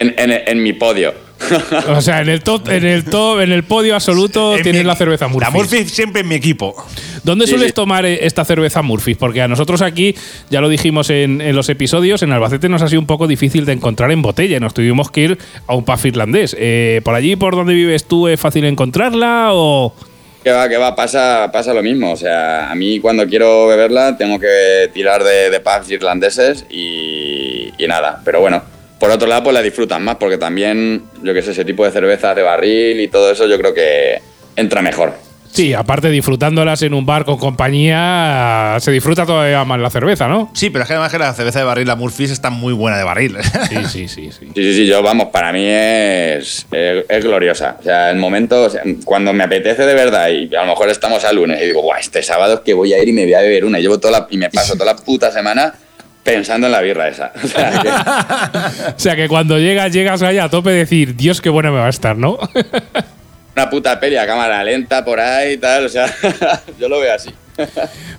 En, 0.00 0.14
en- 0.18 0.42
en 0.48 0.62
mi 0.62 0.72
podio. 0.72 1.14
O 1.88 2.00
sea, 2.00 2.20
en 2.20 2.28
el 2.28 2.42
top, 2.42 2.68
en 2.68 2.84
el 2.84 3.04
top, 3.04 3.40
en 3.40 3.52
el 3.52 3.64
podio 3.64 3.94
absoluto 3.94 4.56
En 4.56 4.62
tienes 4.62 4.82
mi- 4.82 4.86
la 4.88 4.96
cerveza 4.96 5.28
Murphy. 5.28 5.44
La 5.44 5.50
Murphy 5.50 5.84
siempre 5.84 6.20
en 6.22 6.28
mi 6.28 6.34
equipo. 6.34 6.74
¿Dónde 7.22 7.46
Sí, 7.46 7.50
sueles 7.52 7.68
sí. 7.68 7.72
tomar 7.74 8.04
eh, 8.06 8.26
esta 8.26 8.44
cerveza 8.44 8.82
Murphy? 8.82 9.14
Porque 9.14 9.42
a 9.42 9.48
nosotros 9.48 9.82
aquí, 9.82 10.14
ya 10.50 10.60
lo 10.60 10.68
dijimos 10.68 11.10
en, 11.10 11.40
en 11.40 11.54
los 11.56 11.68
episodios, 11.68 12.22
en 12.22 12.32
Albacete 12.32 12.68
nos 12.68 12.82
ha 12.82 12.88
sido 12.88 13.00
un 13.00 13.06
poco 13.06 13.26
difícil 13.26 13.64
de 13.66 13.72
encontrar 13.72 14.10
en 14.10 14.22
botella. 14.22 14.60
Nos 14.60 14.74
tuvimos 14.74 15.10
que 15.10 15.20
ir 15.22 15.38
a 15.66 15.74
un 15.74 15.84
pub 15.84 15.98
irlandés. 16.04 16.56
Eh, 16.58 17.00
¿Por 17.04 17.14
allí, 17.14 17.36
por 17.36 17.54
donde 17.56 17.74
vives 17.74 18.04
tú, 18.06 18.28
es 18.28 18.38
fácil 18.40 18.64
encontrarla 18.64 19.48
o...? 19.52 19.94
Que 20.44 20.52
va, 20.52 20.68
que 20.68 20.76
va, 20.76 20.94
pasa, 20.94 21.50
pasa 21.52 21.74
lo 21.74 21.82
mismo. 21.82 22.12
O 22.12 22.16
sea, 22.16 22.70
a 22.70 22.74
mí 22.74 23.00
cuando 23.00 23.26
quiero 23.26 23.66
beberla 23.66 24.16
tengo 24.16 24.38
que 24.38 24.88
tirar 24.94 25.22
de, 25.24 25.50
de 25.50 25.60
pubs 25.60 25.90
irlandeses 25.90 26.64
y, 26.70 27.70
y 27.76 27.86
nada. 27.88 28.22
Pero 28.24 28.40
bueno, 28.40 28.62
por 28.98 29.10
otro 29.10 29.28
lado, 29.28 29.44
pues 29.44 29.54
la 29.54 29.62
disfrutan 29.62 30.02
más, 30.02 30.16
porque 30.16 30.38
también, 30.38 31.02
yo 31.22 31.32
qué 31.34 31.42
sé, 31.42 31.52
ese 31.52 31.64
tipo 31.64 31.84
de 31.84 31.90
cervezas 31.92 32.34
de 32.36 32.42
barril 32.42 33.00
y 33.00 33.08
todo 33.08 33.30
eso, 33.30 33.46
yo 33.46 33.58
creo 33.58 33.74
que 33.74 34.20
entra 34.56 34.82
mejor. 34.82 35.12
Sí, 35.50 35.72
aparte 35.72 36.10
disfrutándolas 36.10 36.82
en 36.82 36.92
un 36.94 37.06
bar 37.06 37.24
con 37.24 37.38
compañía, 37.38 38.76
se 38.80 38.92
disfruta 38.92 39.24
todavía 39.24 39.64
más 39.64 39.80
la 39.80 39.90
cerveza, 39.90 40.28
¿no? 40.28 40.50
Sí, 40.54 40.70
pero 40.70 40.82
es 40.82 40.88
que 40.88 40.94
además 40.94 41.10
que 41.10 41.18
la 41.18 41.32
cerveza 41.32 41.58
de 41.58 41.64
barril, 41.64 41.86
la 41.86 41.96
Murphy's, 41.96 42.30
está 42.30 42.50
muy 42.50 42.72
buena 42.74 42.98
de 42.98 43.04
barril. 43.04 43.36
Sí, 43.68 43.76
sí, 43.88 44.08
sí, 44.08 44.30
sí. 44.30 44.46
Sí, 44.46 44.52
sí, 44.54 44.74
sí, 44.74 44.86
yo, 44.86 45.02
vamos, 45.02 45.28
para 45.32 45.52
mí 45.52 45.64
es, 45.66 46.66
es, 46.70 47.04
es 47.08 47.24
gloriosa. 47.24 47.76
O 47.80 47.82
sea, 47.82 48.10
el 48.10 48.18
momento, 48.18 48.64
o 48.64 48.70
sea, 48.70 48.82
cuando 49.04 49.32
me 49.32 49.44
apetece 49.44 49.84
de 49.86 49.94
verdad 49.94 50.28
y 50.28 50.54
a 50.54 50.60
lo 50.62 50.68
mejor 50.68 50.90
estamos 50.90 51.24
a 51.24 51.32
lunes 51.32 51.60
y 51.62 51.66
digo, 51.66 51.80
guau, 51.82 51.98
este 51.98 52.22
sábado 52.22 52.54
es 52.54 52.60
que 52.60 52.74
voy 52.74 52.92
a 52.92 53.02
ir 53.02 53.08
y 53.08 53.12
me 53.12 53.24
voy 53.24 53.34
a 53.34 53.40
beber 53.40 53.64
una. 53.64 53.78
Y, 53.78 53.82
llevo 53.82 53.98
toda 53.98 54.20
la- 54.20 54.26
y 54.30 54.36
me 54.36 54.50
paso 54.50 54.74
toda 54.74 54.92
la 54.92 54.96
puta 54.96 55.32
semana 55.32 55.74
pensando 56.32 56.66
en 56.66 56.72
la 56.72 56.80
birra 56.80 57.08
esa. 57.08 57.32
O 57.42 57.46
sea, 57.48 57.70
que- 57.82 57.88
O 58.90 58.98
sea 58.98 59.16
que 59.16 59.28
cuando 59.28 59.58
llegas, 59.58 59.92
llegas 59.92 60.22
ahí 60.22 60.38
a 60.38 60.48
tope 60.48 60.70
de 60.70 60.76
decir, 60.78 61.14
Dios, 61.16 61.40
qué 61.40 61.48
buena 61.50 61.70
me 61.70 61.78
va 61.78 61.86
a 61.86 61.90
estar, 61.90 62.16
¿no? 62.16 62.38
una 63.56 63.68
puta 63.70 63.98
peli 63.98 64.16
a 64.16 64.26
cámara 64.26 64.62
lenta 64.62 65.04
por 65.04 65.18
ahí 65.18 65.54
y 65.54 65.56
tal, 65.58 65.86
o 65.86 65.88
sea, 65.88 66.06
yo 66.78 66.88
lo 66.88 67.00
veo 67.00 67.14
así. 67.14 67.30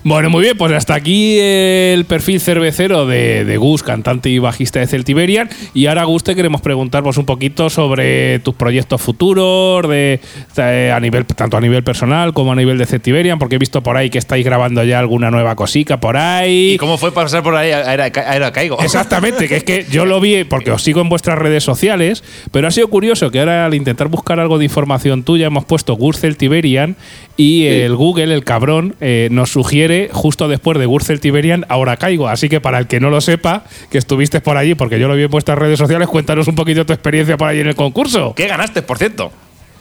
Bueno, 0.03 0.29
muy 0.29 0.43
bien, 0.43 0.57
pues 0.57 0.71
hasta 0.73 0.95
aquí 0.95 1.37
el 1.39 2.05
perfil 2.05 2.39
cervecero 2.39 3.05
de, 3.05 3.45
de 3.45 3.57
Gus, 3.57 3.83
cantante 3.83 4.29
y 4.29 4.39
bajista 4.39 4.79
de 4.79 4.87
Celtiberian. 4.87 5.49
Y 5.73 5.87
ahora, 5.87 6.03
Gus, 6.05 6.23
te 6.23 6.35
queremos 6.35 6.61
preguntarnos 6.61 7.17
un 7.17 7.25
poquito 7.25 7.69
sobre 7.69 8.39
tus 8.39 8.55
proyectos 8.55 9.01
futuros, 9.01 9.87
de, 9.89 10.19
de- 10.55 10.91
a 10.91 10.99
nivel, 10.99 11.25
tanto 11.25 11.57
a 11.57 11.61
nivel 11.61 11.83
personal 11.83 12.33
como 12.33 12.51
a 12.53 12.55
nivel 12.55 12.77
de 12.77 12.85
Celtiberian, 12.85 13.39
porque 13.39 13.55
he 13.55 13.59
visto 13.59 13.83
por 13.83 13.97
ahí 13.97 14.09
que 14.09 14.17
estáis 14.17 14.45
grabando 14.45 14.83
ya 14.83 14.99
alguna 14.99 15.31
nueva 15.31 15.55
cosica 15.55 15.99
por 15.99 16.17
ahí. 16.17 16.73
¿Y 16.73 16.77
cómo 16.77 16.97
fue 16.97 17.11
pasar 17.11 17.43
por 17.43 17.55
ahí 17.55 17.71
a, 17.71 17.79
a, 17.91 18.45
a- 18.47 18.51
Caigo? 18.51 18.79
Exactamente, 18.81 19.47
que 19.47 19.57
es 19.57 19.63
que 19.63 19.85
yo 19.91 20.05
lo 20.05 20.19
vi 20.19 20.43
porque 20.43 20.71
os 20.71 20.81
sigo 20.81 21.01
en 21.01 21.09
vuestras 21.09 21.37
redes 21.37 21.63
sociales, 21.63 22.23
pero 22.51 22.67
ha 22.67 22.71
sido 22.71 22.87
curioso 22.89 23.31
que 23.31 23.39
ahora 23.39 23.65
al 23.65 23.73
intentar 23.73 24.07
buscar 24.07 24.39
algo 24.39 24.57
de 24.57 24.65
información 24.65 25.23
tuya 25.23 25.47
hemos 25.47 25.65
puesto 25.65 25.93
Gurcel 25.95 26.37
Tiberian 26.37 26.95
y 27.37 27.65
el 27.67 27.95
Google, 27.95 28.33
el 28.33 28.43
cabrón, 28.43 28.95
eh, 28.99 29.28
nos 29.29 29.51
sugiere 29.51 30.09
justo 30.11 30.47
después 30.47 30.77
de 30.79 30.85
Gurcel 30.85 31.19
Tiberian, 31.19 31.65
ahora 31.69 31.97
caigo. 31.97 32.27
Así 32.27 32.49
que 32.49 32.59
para 32.61 32.77
el 32.79 32.87
que 32.87 32.99
no 32.99 33.09
lo 33.09 33.21
sepa, 33.21 33.63
que 33.89 33.97
estuviste 33.97 34.41
por 34.41 34.57
allí, 34.57 34.75
porque 34.75 34.99
yo 34.99 35.07
lo 35.07 35.15
vi 35.15 35.23
en 35.23 35.29
vuestras 35.29 35.57
redes 35.57 35.77
sociales, 35.79 36.07
cuéntanos 36.07 36.47
un 36.47 36.55
poquito 36.55 36.85
tu 36.85 36.93
experiencia 36.93 37.37
por 37.37 37.47
allí 37.47 37.61
en 37.61 37.67
el 37.67 37.75
concurso. 37.75 38.33
¿Qué 38.35 38.47
ganaste, 38.47 38.81
por 38.81 38.97
cierto? 38.97 39.31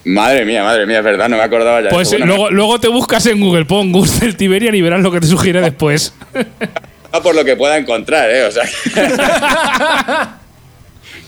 Madre 0.05 0.45
mía, 0.45 0.62
madre 0.62 0.87
mía, 0.87 0.99
es 0.99 1.05
verdad, 1.05 1.28
no 1.28 1.37
me 1.37 1.43
acordaba 1.43 1.81
ya. 1.83 1.90
Pues 1.90 2.09
Bueno, 2.11 2.25
eh, 2.25 2.28
luego, 2.28 2.50
luego 2.50 2.78
te 2.81 2.88
buscas 2.88 3.26
en 3.26 3.40
Google, 3.40 3.64
pon 3.67 3.93
Gurcel 3.93 4.37
Tiberian 4.37 4.75
y 4.75 4.81
verás 4.81 5.00
lo 5.02 5.11
que 5.11 5.21
te 5.21 5.26
sugiere 5.26 5.61
después. 5.61 6.14
no 7.12 7.23
por 7.23 7.35
lo 7.35 7.45
que 7.45 7.57
pueda 7.57 7.76
encontrar, 7.76 8.31
¿eh? 8.31 8.45
O 8.45 8.50
sea. 8.50 8.62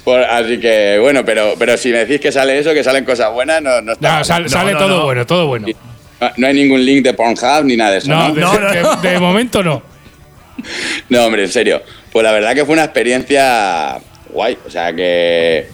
Por- 0.05 0.21
así 0.25 0.59
que, 0.59 0.99
bueno, 0.99 1.25
pero, 1.27 1.55
pero 1.59 1.77
si 1.77 1.91
me 1.91 1.99
decís 1.99 2.21
que 2.21 2.33
sale 2.33 2.59
eso, 2.59 2.73
que 2.73 2.83
salen 2.83 3.05
cosas 3.05 3.31
buenas, 3.33 3.61
no, 3.63 3.83
no 3.83 3.93
está 3.93 4.09
No, 4.09 4.15
mal. 4.15 4.25
sal- 4.25 4.43
No, 4.45 4.49
sale 4.49 4.73
no, 4.73 4.79
todo 4.79 4.99
no. 5.01 5.05
bueno, 5.05 5.27
todo 5.27 5.47
bueno. 5.47 5.67
No- 6.21 6.31
no 6.37 6.47
hay 6.47 6.55
ningún 6.55 6.85
link 6.85 7.03
de 7.05 7.15
Pornhub 7.15 7.65
ni 7.65 7.77
nada 7.77 7.93
de 7.93 7.99
eso, 7.99 8.09
No, 8.09 8.29
¿no? 8.29 8.35
de, 8.35 8.41
No, 8.41 8.59
no, 8.61 8.71
de- 8.73 8.83
no. 8.83 8.97
de 8.97 9.19
momento 9.19 9.63
no. 9.63 9.83
No, 11.09 11.25
hombre, 11.25 11.45
en 11.45 11.49
serio. 11.49 11.83
Pues 12.13 12.23
la 12.25 12.33
verdad 12.33 12.55
que 12.55 12.65
fue 12.65 12.75
una 12.75 12.85
experiencia 12.85 13.99
guay. 14.31 14.59
O 14.67 14.71
sea, 14.71 14.93
que, 14.93 15.67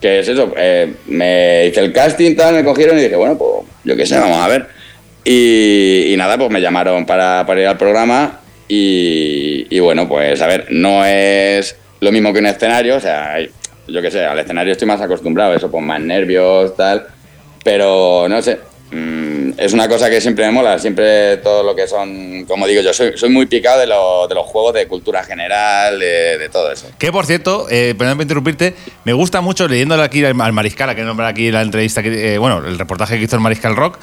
que 0.00 0.20
es 0.20 0.28
eso. 0.28 0.52
eh, 0.56 0.94
me 1.06 1.66
hice 1.66 1.80
el 1.80 1.92
casting, 1.92 2.34
tal, 2.36 2.54
me 2.54 2.64
cogieron 2.64 2.98
y 2.98 3.02
dije, 3.02 3.16
bueno, 3.16 3.36
pues 3.36 3.66
yo 3.84 3.96
qué 3.96 4.06
sé, 4.06 4.18
vamos 4.18 4.38
a 4.38 4.48
ver. 4.48 4.66
Y, 5.24 6.12
y 6.12 6.16
nada, 6.16 6.38
pues 6.38 6.50
me 6.50 6.60
llamaron 6.60 7.04
para, 7.04 7.44
para 7.46 7.60
ir 7.60 7.66
al 7.66 7.76
programa. 7.76 8.40
Y, 8.68 9.66
y 9.68 9.80
bueno, 9.80 10.08
pues 10.08 10.40
a 10.40 10.46
ver, 10.46 10.66
no 10.70 11.04
es 11.04 11.76
lo 12.00 12.10
mismo 12.12 12.32
que 12.32 12.38
un 12.38 12.46
escenario. 12.46 12.96
O 12.96 13.00
sea, 13.00 13.36
yo 13.88 14.00
qué 14.00 14.10
sé, 14.10 14.24
al 14.24 14.38
escenario 14.38 14.72
estoy 14.72 14.88
más 14.88 15.00
acostumbrado, 15.00 15.54
eso, 15.54 15.70
pues 15.70 15.84
más 15.84 16.00
nervios, 16.00 16.74
tal. 16.76 17.06
Pero 17.64 18.26
no 18.28 18.40
sé. 18.40 18.58
mm, 18.92 19.29
Es 19.58 19.72
una 19.72 19.88
cosa 19.88 20.08
que 20.10 20.20
siempre 20.20 20.46
me 20.46 20.52
mola, 20.52 20.78
siempre 20.78 21.36
todo 21.38 21.62
lo 21.62 21.74
que 21.74 21.86
son, 21.88 22.44
como 22.46 22.66
digo 22.66 22.82
yo, 22.82 22.92
soy, 22.94 23.12
soy 23.16 23.30
muy 23.30 23.46
picado 23.46 23.80
de, 23.80 23.86
lo- 23.86 24.26
de 24.28 24.34
los 24.34 24.46
juegos 24.46 24.74
de 24.74 24.86
cultura 24.86 25.22
general, 25.24 25.98
de, 25.98 26.38
de 26.38 26.48
todo 26.48 26.70
eso. 26.72 26.86
Que 26.98 27.10
por 27.12 27.26
cierto, 27.26 27.66
eh, 27.70 27.94
perdón 27.96 28.16
por 28.18 28.22
interrumpirte, 28.22 28.74
me 29.04 29.12
gusta 29.12 29.40
mucho 29.40 29.66
leyéndole 29.68 30.02
aquí 30.02 30.24
al 30.24 30.40
al 30.40 30.52
Mariscal, 30.52 30.90
a 30.90 30.94
que 30.94 31.02
nombra 31.02 31.28
aquí 31.28 31.50
la 31.50 31.62
entrevista, 31.62 32.02
que, 32.02 32.34
eh, 32.34 32.38
bueno, 32.38 32.58
el 32.66 32.78
reportaje 32.78 33.18
que 33.18 33.24
hizo 33.24 33.36
el 33.36 33.42
Mariscal 33.42 33.76
Rock, 33.76 33.98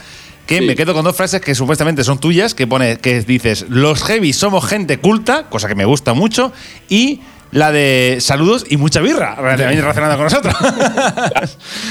que 0.46 0.60
Sí. 0.60 0.66
me 0.66 0.76
quedo 0.76 0.94
con 0.94 1.04
dos 1.04 1.16
frases 1.16 1.42
que 1.42 1.54
supuestamente 1.56 2.04
son 2.06 2.20
tuyas, 2.20 2.54
que 2.56 2.66
pone, 2.68 2.98
que 3.00 3.20
dices, 3.22 3.66
los 3.70 4.02
heavy 4.04 4.32
somos 4.34 4.66
gente 4.66 4.98
culta, 4.98 5.44
cosa 5.50 5.68
que 5.68 5.76
me 5.76 5.84
gusta 5.86 6.14
mucho, 6.14 6.54
y 6.88 7.20
la 7.52 7.72
de 7.72 8.18
saludos 8.20 8.66
y 8.70 8.78
mucha 8.78 9.02
birra, 9.02 9.36
también 9.36 9.82
relacionada 9.82 10.16
con 10.16 10.26
nosotros. 10.26 10.54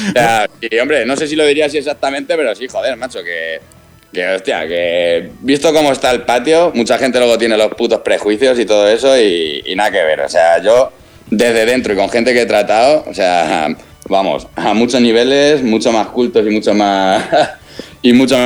O 0.08 0.12
sea, 0.12 0.48
y, 0.60 0.78
hombre, 0.78 1.04
no 1.06 1.16
sé 1.16 1.26
si 1.26 1.36
lo 1.36 1.46
diría 1.46 1.66
así 1.66 1.78
exactamente, 1.78 2.36
pero 2.36 2.54
sí, 2.54 2.66
joder, 2.68 2.96
macho, 2.96 3.22
que, 3.22 3.60
que 4.12 4.26
hostia, 4.28 4.66
que 4.66 5.30
visto 5.40 5.72
cómo 5.72 5.92
está 5.92 6.10
el 6.10 6.22
patio, 6.22 6.72
mucha 6.74 6.98
gente 6.98 7.18
luego 7.18 7.38
tiene 7.38 7.56
los 7.56 7.68
putos 7.74 8.00
prejuicios 8.00 8.58
y 8.58 8.66
todo 8.66 8.88
eso 8.88 9.18
y, 9.18 9.62
y 9.66 9.74
nada 9.74 9.90
que 9.90 10.02
ver. 10.02 10.20
O 10.20 10.28
sea, 10.28 10.62
yo 10.62 10.92
desde 11.30 11.66
dentro 11.66 11.92
y 11.92 11.96
con 11.96 12.08
gente 12.08 12.32
que 12.32 12.42
he 12.42 12.46
tratado, 12.46 13.04
o 13.06 13.14
sea, 13.14 13.68
vamos, 14.08 14.46
a 14.54 14.74
muchos 14.74 15.00
niveles, 15.00 15.62
mucho 15.62 15.92
más 15.92 16.08
cultos 16.08 16.46
y 16.46 16.50
mucho 16.50 16.74
más... 16.74 17.24
y 18.02 18.12
mucho 18.12 18.36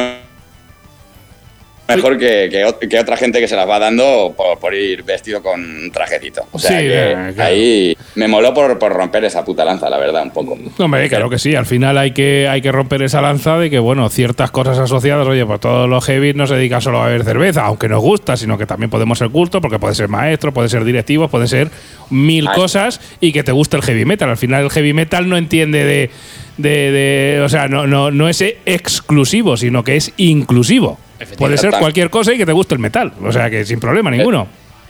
mejor 1.97 2.19
que, 2.19 2.49
que, 2.51 2.65
ot- 2.67 2.89
que 2.89 2.99
otra 2.99 3.17
gente 3.17 3.41
que 3.41 3.49
se 3.49 3.57
las 3.57 3.69
va 3.69 3.79
dando 3.79 4.35
por, 4.37 4.59
por 4.59 4.75
ir 4.75 5.03
vestido 5.03 5.43
con 5.43 5.61
un 5.61 5.91
trajecito. 5.91 6.43
O 6.53 6.59
sea, 6.59 6.71
Sí, 6.79 6.87
que 6.89 6.91
claro, 7.13 7.35
claro. 7.35 7.51
ahí 7.51 7.97
me 8.15 8.29
moló 8.29 8.53
por, 8.55 8.79
por 8.79 8.93
romper 8.93 9.25
esa 9.25 9.45
puta 9.45 9.65
lanza, 9.65 9.89
la 9.91 9.99
verdad, 9.99 10.23
un 10.23 10.31
poco. 10.31 10.59
Hombre, 10.79 11.09
claro 11.09 11.29
que 11.31 11.39
sí. 11.39 11.55
Al 11.55 11.67
final 11.67 11.99
hay 11.99 12.13
que, 12.13 12.49
hay 12.49 12.61
que 12.63 12.73
romper 12.73 13.03
esa 13.03 13.21
lanza 13.21 13.59
de 13.59 13.71
que, 13.71 13.79
bueno, 13.79 14.09
ciertas 14.09 14.51
cosas 14.51 14.79
asociadas, 14.79 15.27
oye, 15.27 15.45
pues 15.47 15.61
todos 15.61 15.89
los 15.89 16.05
heavy 16.05 16.35
no 16.35 16.47
se 16.47 16.55
dedican 16.55 16.81
solo 16.81 17.03
a 17.03 17.07
beber 17.07 17.25
cerveza, 17.25 17.63
aunque 17.67 17.89
nos 17.89 18.01
gusta, 18.01 18.37
sino 18.37 18.57
que 18.59 18.67
también 18.67 18.91
podemos 18.91 19.19
ser 19.19 19.31
cultos, 19.31 19.61
porque 19.61 19.79
puede 19.79 19.95
ser 19.95 20.09
maestro, 20.09 20.53
puede 20.53 20.69
ser 20.69 20.85
directivos, 20.85 21.31
puede 21.31 21.49
ser 21.49 21.71
mil 22.11 22.49
Ay. 22.49 22.55
cosas 22.55 23.01
y 23.21 23.33
que 23.33 23.43
te 23.43 23.53
guste 23.53 23.77
el 23.77 23.83
heavy 23.83 24.05
metal. 24.05 24.29
Al 24.31 24.37
final 24.37 24.65
el 24.65 24.71
heavy 24.71 24.93
metal 24.93 25.29
no 25.29 25.37
entiende 25.37 25.85
de. 25.85 26.11
de, 26.57 26.91
de- 26.93 27.41
o 27.43 27.49
sea, 27.49 27.69
no, 27.69 27.87
no, 27.87 28.11
no 28.11 28.29
es 28.29 28.43
exclusivo, 28.67 29.57
sino 29.57 29.85
que 29.85 29.97
es 29.97 30.13
inclusivo. 30.17 30.99
Puede 31.37 31.59
ser 31.59 31.71
cualquier 31.79 32.11
cosa 32.11 32.33
y 32.33 32.39
que 32.39 32.47
te 32.47 32.53
guste 32.53 32.75
el 32.75 32.81
metal. 32.81 33.13
O 33.23 33.33
sea, 33.33 33.51
que 33.51 33.65
sin 33.65 33.81
problema 33.81 34.11
ninguno. 34.11 34.47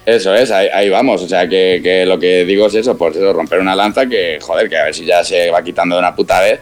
Eso 0.07 0.35
es, 0.35 0.51
ahí, 0.51 0.69
ahí 0.73 0.89
vamos. 0.89 1.23
O 1.23 1.29
sea, 1.29 1.49
que, 1.49 1.81
que 1.83 2.07
lo 2.07 2.19
que 2.19 2.45
digo 2.45 2.67
es 2.67 2.75
eso, 2.75 2.97
por 2.97 3.13
eso, 3.13 3.33
romper 3.33 3.61
una 3.61 3.77
lanza 3.77 4.07
que, 4.07 4.39
joder, 4.41 4.69
que 4.69 4.77
a 4.77 4.85
ver 4.85 4.95
si 4.95 5.05
ya 5.05 5.23
se 5.23 5.51
va 5.51 5.63
quitando 5.63 5.97
de 5.97 6.01
una 6.01 6.15
puta 6.15 6.41
vez 6.41 6.61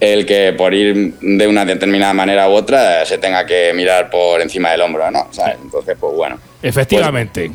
el 0.00 0.26
que 0.26 0.52
por 0.52 0.74
ir 0.74 1.14
de 1.20 1.46
una 1.46 1.64
determinada 1.64 2.12
manera 2.12 2.48
u 2.48 2.52
otra 2.52 3.04
se 3.06 3.18
tenga 3.18 3.46
que 3.46 3.72
mirar 3.74 4.10
por 4.10 4.40
encima 4.40 4.70
del 4.70 4.82
hombro, 4.82 5.10
¿no? 5.10 5.28
¿Sabes? 5.30 5.56
Entonces, 5.62 5.96
pues 5.98 6.14
bueno. 6.14 6.38
Efectivamente. 6.62 7.50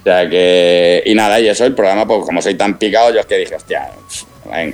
O 0.00 0.04
sea 0.04 0.28
que. 0.28 1.02
Y 1.06 1.14
nada, 1.14 1.40
y 1.40 1.48
eso, 1.48 1.64
el 1.64 1.74
programa, 1.74 2.06
pues 2.06 2.24
como 2.24 2.42
soy 2.42 2.54
tan 2.54 2.78
picado, 2.78 3.12
yo 3.12 3.20
es 3.20 3.26
que 3.26 3.38
dije, 3.38 3.54
hostia, 3.54 3.90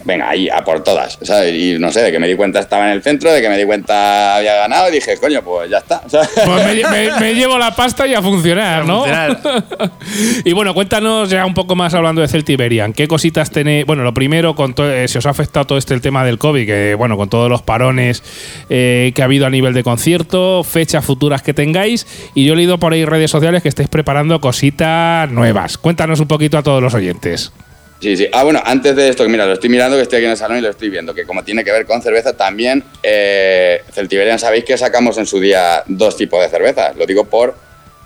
venga, 0.05 0.29
ahí, 0.29 0.49
a 0.49 0.63
por 0.65 0.83
todas. 0.83 1.19
¿sabes? 1.23 1.55
Y 1.55 1.79
no 1.79 1.91
sé, 1.93 2.01
de 2.03 2.13
que 2.13 2.19
me 2.19 2.29
di 2.29 2.35
cuenta 2.35 2.61
estaba 2.61 2.87
en 2.87 2.93
el 2.93 3.03
centro, 3.03 3.31
de 3.33 3.41
que 3.41 3.49
me 3.49 3.57
di 3.59 3.65
cuenta 3.65 4.37
había 4.37 4.55
ganado, 4.57 4.89
y 4.89 4.93
dije, 4.93 5.17
coño, 5.19 5.43
pues 5.43 5.71
ya 5.71 5.79
está. 5.79 6.03
¿sabes? 6.09 6.29
Pues 6.45 6.65
me, 6.67 6.75
me- 6.91 7.21
me 7.21 7.35
llevo 7.41 7.59
la 7.59 7.75
pasta 7.75 8.07
y 8.07 8.15
a 8.15 8.23
funcionar, 8.23 8.85
¿no? 8.85 9.05
funcionar. 9.05 9.41
y 10.45 10.53
bueno, 10.53 10.75
cuéntanos 10.75 11.31
ya 11.31 11.45
un 11.47 11.55
poco 11.55 11.77
más 11.77 11.95
hablando 11.95 12.21
de 12.23 12.29
Celtiberian. 12.29 12.93
¿Qué 12.93 13.09
cositas 13.09 13.51
tenéis? 13.51 13.87
Bueno, 13.87 14.03
lo 14.03 14.15
primero, 14.15 14.55
con 14.55 14.75
to- 14.75 14.91
eh, 14.91 15.09
si 15.09 15.19
os 15.19 15.27
ha 15.27 15.31
afectado 15.31 15.67
todo 15.67 15.79
este 15.79 15.95
el 15.95 16.01
tema 16.01 16.25
del 16.25 16.39
COVID, 16.39 16.67
que 16.67 16.95
bueno, 16.95 17.17
con 17.17 17.29
todos 17.29 17.49
los 17.49 17.63
parones 17.63 18.23
eh, 18.69 19.13
que 19.15 19.23
ha 19.23 19.25
habido 19.27 19.47
a 19.47 19.51
nivel 19.51 19.75
de 19.75 19.83
concierto, 19.83 20.65
fechas 20.65 21.05
futuras 21.05 21.43
que 21.43 21.55
tengáis. 21.55 22.07
Y 22.35 22.45
yo 22.45 22.53
he 22.55 22.57
leído 22.57 22.79
por 22.79 22.93
ahí 22.93 23.05
redes 23.05 23.31
sociales 23.31 23.63
que 23.63 23.69
estáis 23.69 23.89
preparando 23.89 24.41
cositas 24.41 25.31
nuevas. 25.31 25.79
Cuéntanos 25.79 26.21
un 26.21 26.29
poquito 26.29 26.59
a 26.59 26.63
todos 26.63 26.83
los 26.83 26.95
oyentes. 26.95 27.53
Sí, 28.01 28.17
sí. 28.17 28.27
Ah, 28.33 28.45
bueno, 28.45 28.63
antes 28.65 28.97
de 28.97 29.09
esto, 29.11 29.25
que 29.25 29.29
mira, 29.29 29.45
lo 29.47 29.53
estoy 29.53 29.69
mirando, 29.69 29.97
que 29.97 30.03
estoy 30.03 30.17
aquí 30.19 30.25
en 30.25 30.31
el 30.31 30.37
salón 30.37 30.59
y 30.59 30.61
lo 30.63 30.71
estoy 30.71 30.89
viendo, 30.89 31.15
que 31.15 31.25
como 31.27 31.43
tiene 31.45 31.63
que 31.65 31.71
ver 31.71 31.85
con 31.85 32.01
cerveza, 32.01 32.33
también 32.35 32.83
eh, 33.03 33.83
Celtiberian 33.93 34.39
sabéis 34.39 34.65
que 34.65 34.79
sacamos 34.79 35.19
en 35.19 35.27
su 35.27 35.39
día 35.39 35.83
dos 35.87 36.17
tipos 36.17 36.41
de 36.43 36.49
cervezas. 36.49 36.97
Lo 36.97 37.05
digo 37.05 37.25
por 37.27 37.55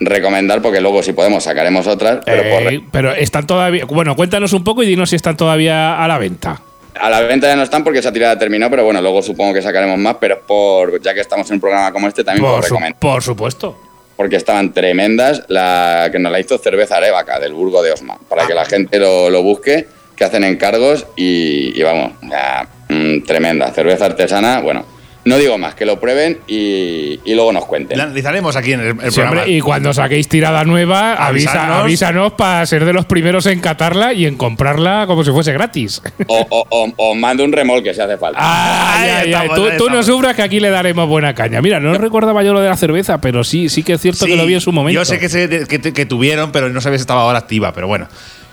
recomendar, 0.00 0.60
porque 0.60 0.80
luego 0.80 1.02
si 1.02 1.12
podemos 1.12 1.44
sacaremos 1.44 1.86
otras, 1.86 2.18
pero 2.26 2.42
por 2.42 2.72
Eh, 2.72 2.80
pero 2.90 3.12
están 3.14 3.46
todavía. 3.46 3.84
Bueno, 3.84 4.16
cuéntanos 4.16 4.52
un 4.52 4.64
poco 4.64 4.82
y 4.82 4.86
dinos 4.88 5.10
si 5.10 5.16
están 5.16 5.36
todavía 5.36 6.02
a 6.02 6.08
la 6.08 6.18
venta. 6.18 6.60
A 7.00 7.08
la 7.10 7.20
venta 7.22 7.46
ya 7.46 7.56
no 7.56 7.62
están 7.62 7.82
porque 7.84 8.00
esa 8.00 8.12
tirada 8.12 8.36
terminó, 8.38 8.68
pero 8.70 8.84
bueno, 8.84 9.00
luego 9.00 9.22
supongo 9.22 9.54
que 9.54 9.62
sacaremos 9.62 9.98
más, 9.98 10.16
pero 10.20 10.40
por, 10.42 11.00
ya 11.00 11.14
que 11.14 11.20
estamos 11.20 11.48
en 11.50 11.54
un 11.54 11.60
programa 11.60 11.92
como 11.92 12.08
este, 12.08 12.22
también 12.24 12.44
por, 12.44 12.54
Por, 12.56 12.62
su- 12.64 12.68
recomendar. 12.74 12.98
por 13.00 13.22
supuesto. 13.22 13.78
Porque 14.16 14.36
estaban 14.36 14.72
tremendas, 14.72 15.42
la 15.48 16.08
que 16.12 16.18
nos 16.18 16.30
la 16.30 16.40
hizo 16.40 16.58
Cerveza 16.58 16.96
Arevaca, 16.96 17.40
del 17.40 17.52
Burgo 17.52 17.82
de 17.82 17.92
Osma, 17.92 18.18
para 18.28 18.46
que 18.46 18.54
la 18.54 18.64
gente 18.64 18.98
lo, 18.98 19.28
lo 19.28 19.42
busque, 19.42 19.88
que 20.16 20.24
hacen 20.24 20.44
encargos 20.44 21.06
y, 21.16 21.82
vamos, 21.82 22.12
o 22.24 22.28
sea, 22.28 22.68
mm, 22.88 23.22
tremenda. 23.22 23.72
Cerveza 23.72 24.06
artesana, 24.06 24.60
bueno, 24.60 24.84
No 25.26 25.38
digo 25.38 25.56
más, 25.56 25.74
que 25.74 25.86
lo 25.86 25.98
prueben 25.98 26.38
y, 26.46 27.18
y 27.24 27.34
luego 27.34 27.50
nos 27.52 27.64
cuenten. 27.64 27.96
La 27.96 28.04
analizaremos 28.04 28.56
aquí 28.56 28.72
en 28.74 28.80
el, 28.80 28.86
el 28.88 28.94
Sí, 29.10 29.20
hombre, 29.20 29.40
programa. 29.40 29.46
y 29.48 29.60
cuando 29.60 29.94
saquéis 29.94 30.28
tirada 30.28 30.64
nueva, 30.64 31.14
avisa- 31.16 31.80
avísanos 31.80 32.34
para 32.34 32.66
ser 32.66 32.84
de 32.84 32.92
los 32.92 33.06
primeros 33.06 33.46
en 33.46 33.60
catarla 33.60 34.12
y 34.12 34.26
en 34.26 34.36
comprarla 34.36 35.04
como 35.06 35.24
si 35.24 35.30
fuese 35.30 35.52
gratis. 35.54 36.02
O, 36.26 36.46
o, 36.50 36.66
o- 36.68 36.92
o 36.96 37.14
mando 37.14 37.42
un 37.42 37.52
remolque 37.52 37.94
si 37.94 38.00
hace 38.02 38.18
falta. 38.18 38.38
Ay, 38.38 39.08
ay, 39.10 39.30
estamos, 39.32 39.54
Tú, 39.56 39.66
tú 39.78 39.90
no 39.90 40.02
sufras 40.02 40.36
que 40.36 40.42
aquí 40.42 40.60
le 40.60 40.68
daremos 40.68 41.08
buena 41.08 41.34
caña. 41.34 41.62
Mira, 41.62 41.80
no 41.80 41.94
recordaba 41.94 42.42
yo 42.42 42.52
lo 42.52 42.60
de 42.60 42.68
la 42.68 42.76
cerveza, 42.76 43.20
pero 43.22 43.44
sí, 43.44 43.70
sí 43.70 43.82
que 43.82 43.94
es 43.94 44.00
cierto 44.02 44.26
que 44.26 44.36
lo 44.36 44.44
vi 44.44 44.54
en 44.54 44.60
su 44.60 44.72
momento. 44.72 45.00
Yo 45.00 45.04
sé 45.06 45.18
que, 45.18 45.30
se- 45.30 45.66
que, 45.66 45.80
que 45.92 46.04
tuvieron, 46.06 46.52
pero 46.52 46.68
no 46.68 46.80
sabía 46.82 46.98
si 46.98 47.02
estaba 47.02 47.22
ahora 47.22 47.38
activa, 47.38 47.72
pero 47.72 47.86
bueno. 47.88 48.08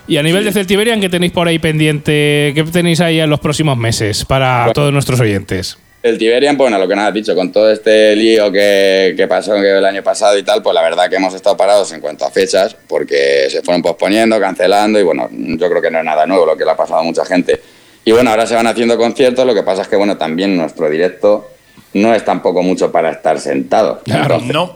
Y 0.07 0.15
a 0.17 0.23
nivel 0.23 0.43
de 0.45 0.51
Celtiberian, 0.53 1.01
¿qué 1.01 1.10
tenéis 1.10 1.34
por 1.34 1.47
ahí 1.49 1.60
pendiente? 1.60 2.53
¿Qué 2.55 2.63
tenéis 2.71 3.01
ahí 3.01 3.19
en 3.19 3.29
los 3.29 3.39
próximos 3.41 3.77
meses 3.77 4.23
para 4.25 4.60
Bueno. 4.60 4.73
todos 4.73 4.93
nuestros 4.93 5.19
oyentes? 5.19 5.77
El 6.03 6.17
Tiberian, 6.17 6.57
pues 6.57 6.65
bueno, 6.71 6.79
lo 6.83 6.87
que 6.87 6.95
nos 6.95 7.05
has 7.05 7.13
dicho, 7.13 7.35
con 7.35 7.51
todo 7.51 7.69
este 7.71 8.15
lío 8.15 8.51
que, 8.51 9.13
que 9.15 9.27
pasó 9.27 9.55
el 9.55 9.85
año 9.85 10.01
pasado 10.01 10.35
y 10.37 10.41
tal, 10.41 10.63
pues 10.63 10.73
la 10.73 10.81
verdad 10.81 11.07
que 11.07 11.17
hemos 11.17 11.33
estado 11.35 11.55
parados 11.55 11.91
en 11.91 12.01
cuanto 12.01 12.25
a 12.25 12.31
fechas, 12.31 12.75
porque 12.87 13.47
se 13.51 13.61
fueron 13.61 13.83
posponiendo, 13.83 14.39
cancelando, 14.39 14.99
y 14.99 15.03
bueno, 15.03 15.29
yo 15.31 15.69
creo 15.69 15.79
que 15.81 15.91
no 15.91 15.99
es 15.99 16.05
nada 16.05 16.25
nuevo 16.25 16.45
lo 16.45 16.57
que 16.57 16.65
le 16.65 16.71
ha 16.71 16.75
pasado 16.75 17.01
a 17.01 17.03
mucha 17.03 17.23
gente. 17.23 17.61
Y 18.03 18.11
bueno, 18.13 18.31
ahora 18.31 18.47
se 18.47 18.55
van 18.55 18.65
haciendo 18.65 18.97
conciertos, 18.97 19.45
lo 19.45 19.53
que 19.53 19.61
pasa 19.61 19.83
es 19.83 19.87
que 19.87 19.95
bueno, 19.95 20.17
también 20.17 20.57
nuestro 20.57 20.89
directo 20.89 21.47
no 21.93 22.15
es 22.15 22.25
tampoco 22.25 22.63
mucho 22.63 22.91
para 22.91 23.11
estar 23.11 23.39
sentado. 23.39 24.01
Entonces, 24.07 24.53
No. 24.53 24.75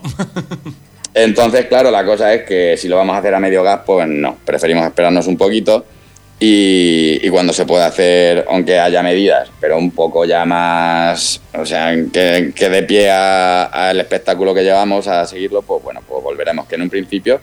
entonces, 1.15 1.65
claro, 1.65 1.89
la 1.89 2.05
cosa 2.05 2.33
es 2.35 2.43
que 2.43 2.77
si 2.77 2.87
lo 2.87 2.97
vamos 2.97 3.15
a 3.15 3.19
hacer 3.19 3.33
a 3.33 3.39
medio 3.39 3.63
gas, 3.63 3.81
pues 3.83 4.07
no, 4.07 4.37
preferimos 4.45 4.85
esperarnos 4.85 5.25
un 5.25 5.37
poquito 5.37 5.85
y, 6.39 7.19
y 7.25 7.29
cuando 7.29 7.53
se 7.53 7.65
pueda 7.65 7.85
hacer, 7.87 8.45
aunque 8.49 8.77
haya 8.79 9.01
medidas, 9.01 9.49
pero 9.61 9.77
un 9.77 9.91
poco 9.91 10.25
ya 10.25 10.43
más, 10.45 11.41
o 11.57 11.65
sea, 11.65 11.95
que, 12.11 12.51
que 12.55 12.69
de 12.69 12.83
pie 12.83 13.09
a- 13.09 13.63
al 13.65 13.99
espectáculo 13.99 14.53
que 14.53 14.63
llevamos 14.63 15.07
a 15.07 15.25
seguirlo, 15.25 15.61
pues 15.61 15.81
bueno, 15.83 16.01
pues 16.07 16.21
volveremos, 16.23 16.67
que 16.67 16.75
en 16.75 16.81
un 16.81 16.89
principio, 16.89 17.39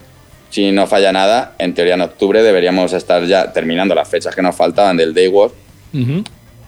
si 0.51 0.71
no 0.73 0.87
falla 0.87 1.11
nada, 1.13 1.55
en 1.59 1.73
teoría 1.75 1.95
en 1.95 2.03
octubre 2.03 2.43
deberíamos 2.43 2.93
estar 2.93 3.25
ya 3.25 3.51
terminando 3.53 3.95
las 3.95 4.09
fechas 4.09 4.35
que 4.35 4.43
nos 4.43 4.55
faltaban 4.55 4.97
del 4.99 5.15
Day 5.15 5.29
Ujú. 5.29 6.25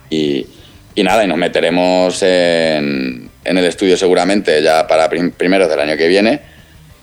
y, 0.08 0.46
y 0.94 1.02
nada, 1.02 1.24
y 1.24 1.26
nos 1.26 1.36
meteremos 1.36 2.22
en, 2.22 3.28
en 3.44 3.58
el 3.58 3.64
estudio 3.66 3.96
seguramente 3.98 4.62
ya 4.62 4.86
para 4.86 5.10
prim- 5.10 5.32
primeros 5.32 5.68
del 5.68 5.80
año 5.80 5.96
que 5.98 6.08
viene 6.08 6.53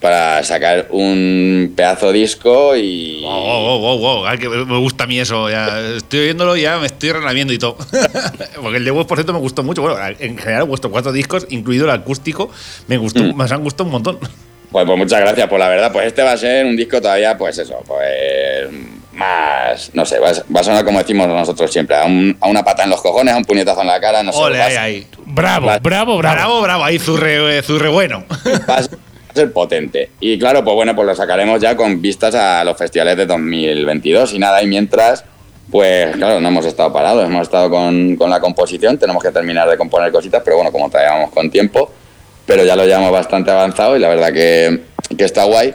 para 0.02 0.44
sacar 0.44 0.88
un 0.90 1.74
pedazo 1.76 2.12
disco 2.12 2.76
y... 2.76 3.22
Wow, 3.22 3.42
wow, 3.62 3.80
wow, 3.80 3.98
wow. 4.00 4.26
Ay, 4.26 4.40
que 4.40 4.50
me 4.50 4.78
gusta 4.80 5.04
a 5.04 5.08
mí 5.08 5.20
eso. 5.20 5.50
Ya 5.50 5.80
estoy 5.98 6.22
oyéndolo 6.22 6.58
y 6.58 6.62
ya 6.64 6.80
me 6.80 6.88
estoy 6.88 7.12
relamiendo 7.12 7.54
y 7.54 7.60
todo. 7.60 7.78
Porque 8.62 8.78
el 8.78 8.84
de 8.86 8.92
vos, 8.92 9.06
por 9.06 9.18
cierto, 9.18 9.32
me 9.32 9.40
gustó 9.40 9.62
mucho. 9.64 9.82
Bueno, 9.84 9.98
en 10.20 10.38
general, 10.38 10.64
vuestros 10.66 10.92
cuatro 10.92 11.12
discos, 11.12 11.46
incluido 11.52 11.86
el 11.86 11.92
acústico, 11.92 12.50
me 12.88 12.98
gustó, 12.98 13.22
Mm. 13.24 13.36
me 13.38 13.44
han 13.46 13.64
gustado 13.64 13.86
un 13.86 13.92
montón. 13.92 14.18
Pues, 14.72 14.86
pues 14.86 14.98
muchas 14.98 15.20
gracias, 15.20 15.48
por 15.50 15.60
la 15.60 15.68
verdad, 15.68 15.92
pues 15.92 16.08
este 16.08 16.24
va 16.24 16.32
a 16.32 16.38
ser 16.38 16.66
un 16.66 16.76
disco 16.78 17.00
todavía, 17.02 17.38
pues 17.38 17.58
eso, 17.58 17.78
pues 17.86 18.70
más, 19.12 19.92
no 19.94 20.06
sé, 20.06 20.18
va 20.20 20.30
a, 20.30 20.64
sonar 20.64 20.86
como 20.86 20.98
decimos 21.00 21.28
nosotros 21.28 21.70
siempre, 21.72 21.96
a, 21.96 22.06
un- 22.06 22.36
a 22.40 22.48
una 22.48 22.64
pata 22.64 22.86
en 22.86 22.90
los 22.90 23.02
cojones, 23.02 23.34
a 23.34 23.38
un 23.38 23.44
puñetazo 23.46 23.82
en 23.82 23.88
la 23.88 24.00
cara, 24.00 24.24
no 24.24 24.32
sé, 24.32 24.40
Ole, 24.40 24.62
a 24.62 24.66
ahí, 24.66 24.76
ahí. 24.78 25.08
Bravo, 25.26 25.68
bravo, 25.82 26.18
bravo. 26.18 26.36
Bravo, 26.36 26.62
bravo. 26.62 26.84
Ahí, 26.86 26.98
zurre, 27.00 27.58
eh, 27.58 27.62
zurre 27.62 27.90
bueno. 27.90 28.24
va 28.70 28.76
a 28.78 28.84
ser- 29.34 29.52
potente. 29.52 30.10
Y 30.20 30.38
claro, 30.40 30.64
pues 30.64 30.76
bueno, 30.76 30.96
pues 30.96 31.08
lo 31.08 31.16
sacaremos 31.16 31.60
ya 31.62 31.76
con 31.76 32.02
vistas 32.02 32.36
a 32.36 32.64
los 32.64 32.78
festivales 32.78 33.18
de 33.18 33.26
2022 33.26 34.34
y 34.34 34.40
nada, 34.40 34.62
y 34.64 34.68
mientras, 34.68 35.24
pues 35.72 36.16
claro, 36.16 36.40
no 36.42 36.48
hemos 36.50 36.66
estado 36.66 36.92
parados, 36.94 37.26
hemos 37.26 37.44
estado 37.44 37.70
con, 37.70 38.16
con 38.16 38.30
la 38.30 38.40
composición, 38.40 38.98
tenemos 38.98 39.22
que 39.24 39.32
terminar 39.32 39.70
de 39.70 39.78
componer 39.78 40.12
cositas, 40.12 40.42
pero 40.44 40.58
bueno, 40.58 40.72
como 40.72 40.90
todavía 40.90 41.12
vamos 41.14 41.32
con 41.32 41.50
tiempo, 41.50 41.92
pero 42.46 42.64
ya 42.66 42.76
lo 42.76 42.86
llevamos 42.86 43.12
bastante 43.12 43.52
avanzado 43.52 43.96
y 43.96 44.00
la 44.00 44.10
verdad 44.10 44.34
que, 44.34 44.82
que 45.18 45.24
está 45.24 45.44
guay. 45.46 45.74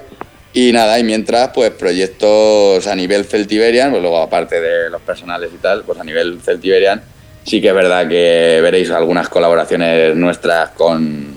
Y 0.53 0.73
nada, 0.73 0.99
y 0.99 1.05
mientras, 1.05 1.51
pues 1.51 1.71
proyectos 1.71 2.87
a 2.87 2.95
nivel 2.95 3.27
Celtiberian, 3.27 3.90
pues 3.90 4.01
luego 4.01 4.19
aparte 4.19 4.59
de 4.61 4.88
los 4.88 5.03
personales 5.03 5.51
y 5.55 5.59
tal, 5.59 5.83
pues 5.85 5.99
a 6.01 6.05
nivel 6.05 6.40
Celtiberian, 6.42 7.03
sí 7.45 7.61
que 7.61 7.69
es 7.69 7.75
verdad 7.75 8.09
que 8.09 8.61
veréis 8.62 8.90
algunas 8.90 9.29
colaboraciones 9.29 10.16
nuestras 10.16 10.71
con, 10.71 11.36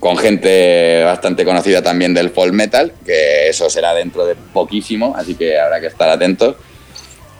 con 0.00 0.16
gente 0.16 1.02
bastante 1.04 1.44
conocida 1.44 1.82
también 1.82 2.14
del 2.14 2.30
folk 2.30 2.52
metal, 2.54 2.92
que 3.04 3.50
eso 3.50 3.68
será 3.68 3.94
dentro 3.94 4.26
de 4.26 4.34
poquísimo, 4.34 5.14
así 5.14 5.34
que 5.34 5.58
habrá 5.58 5.80
que 5.80 5.88
estar 5.88 6.08
atentos. 6.08 6.56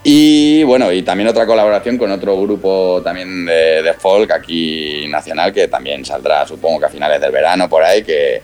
Y 0.04 0.62
bueno, 0.62 0.92
y 0.92 1.02
también 1.02 1.28
otra 1.28 1.46
colaboración 1.46 1.98
con 1.98 2.10
otro 2.10 2.40
grupo 2.40 3.00
también 3.02 3.44
de, 3.44 3.82
de 3.82 3.92
folk 3.94 4.30
aquí 4.30 5.06
nacional, 5.08 5.52
que 5.52 5.68
también 5.68 6.04
saldrá 6.04 6.46
supongo 6.46 6.80
que 6.80 6.86
a 6.86 6.90
finales 6.90 7.20
del 7.20 7.32
verano 7.32 7.68
por 7.68 7.82
ahí, 7.82 8.02
que, 8.02 8.40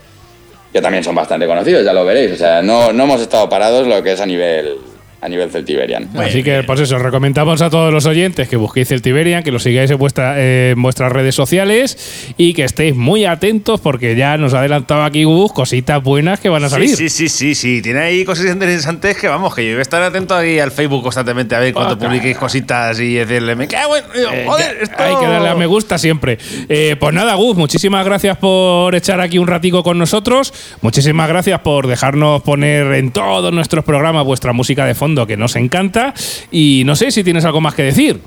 que 0.72 0.80
también 0.80 1.04
son 1.04 1.14
bastante 1.14 1.46
conocidos, 1.46 1.84
ya 1.84 1.92
lo 1.92 2.04
veréis. 2.04 2.32
O 2.32 2.36
sea, 2.36 2.62
no, 2.62 2.92
no 2.92 3.04
hemos 3.04 3.20
estado 3.20 3.48
parados 3.48 3.86
lo 3.86 4.02
que 4.02 4.12
es 4.12 4.20
a 4.20 4.26
nivel, 4.26 4.78
a 5.20 5.28
nivel 5.28 5.50
Celtiberian. 5.50 6.08
Así 6.16 6.42
que, 6.42 6.62
pues 6.62 6.80
eso, 6.80 6.98
recomendamos 6.98 7.62
a 7.62 7.70
todos 7.70 7.92
los 7.92 8.06
oyentes 8.06 8.48
que 8.48 8.56
busquéis 8.56 8.88
Celtiberian, 8.88 9.42
que 9.42 9.50
lo 9.50 9.58
sigáis 9.58 9.90
en, 9.90 9.98
vuestra, 9.98 10.34
eh, 10.38 10.72
en 10.76 10.82
vuestras 10.82 11.10
redes 11.10 11.34
sociales 11.34 12.34
y 12.36 12.52
que 12.54 12.64
estéis 12.64 12.94
muy 12.94 13.24
atentos 13.24 13.80
porque 13.80 14.14
ya 14.14 14.36
nos 14.36 14.54
ha 14.54 14.60
adelantado 14.60 15.02
aquí 15.02 15.24
Gus 15.24 15.52
cositas 15.52 16.02
buenas 16.02 16.38
que 16.38 16.48
van 16.48 16.64
a 16.64 16.68
salir. 16.68 16.90
Sí, 16.94 17.08
sí, 17.08 17.28
sí, 17.28 17.28
sí, 17.28 17.54
sí. 17.54 17.82
Tiene 17.82 18.00
ahí 18.00 18.24
cosas 18.24 18.46
interesantes 18.46 19.16
que 19.16 19.26
vamos, 19.26 19.54
que 19.54 19.64
yo 19.64 19.70
voy 19.72 19.78
a 19.78 19.82
estar 19.82 20.02
atento 20.02 20.34
ahí 20.34 20.58
al 20.58 20.70
Facebook 20.70 21.02
constantemente 21.02 21.54
a 21.54 21.60
ver 21.60 21.72
cuando 21.72 21.94
Otra. 21.94 22.08
publiquéis 22.08 22.36
cositas 22.36 23.00
y 23.00 23.14
decirle, 23.14 23.56
me 23.56 23.66
cago 23.66 23.96
en. 23.96 24.04
Eh, 24.04 24.44
Joder, 24.46 24.76
ya- 24.76 24.82
esto. 24.82 24.96
Hay 24.98 25.16
que 25.16 25.26
darle 25.26 25.48
a 25.48 25.54
me 25.54 25.66
gusta 25.66 25.96
siempre. 25.98 26.38
Eh, 26.68 26.96
pues 27.00 27.14
nada, 27.14 27.34
Gus, 27.34 27.56
muchísimas 27.56 28.04
gracias 28.04 28.36
por 28.36 28.94
echar 28.94 29.20
aquí 29.20 29.38
un 29.38 29.46
ratico 29.46 29.82
con 29.82 29.98
nosotros. 29.98 30.52
Muchísimas 30.82 31.26
gracias 31.28 31.60
por 31.60 31.86
dejarnos 31.86 32.42
poner 32.42 32.92
en 32.92 33.10
todos 33.12 33.52
nuestros 33.52 33.84
programas 33.84 34.24
vuestra 34.24 34.52
música 34.52 34.84
de 34.84 34.94
fondo 34.94 35.05
que 35.26 35.36
nos 35.36 35.54
encanta. 35.56 36.14
Y 36.50 36.82
no 36.86 36.96
sé 36.96 37.10
si 37.10 37.22
tienes 37.22 37.44
algo 37.44 37.60
más 37.60 37.74
que 37.74 37.82
decir. 37.82 38.18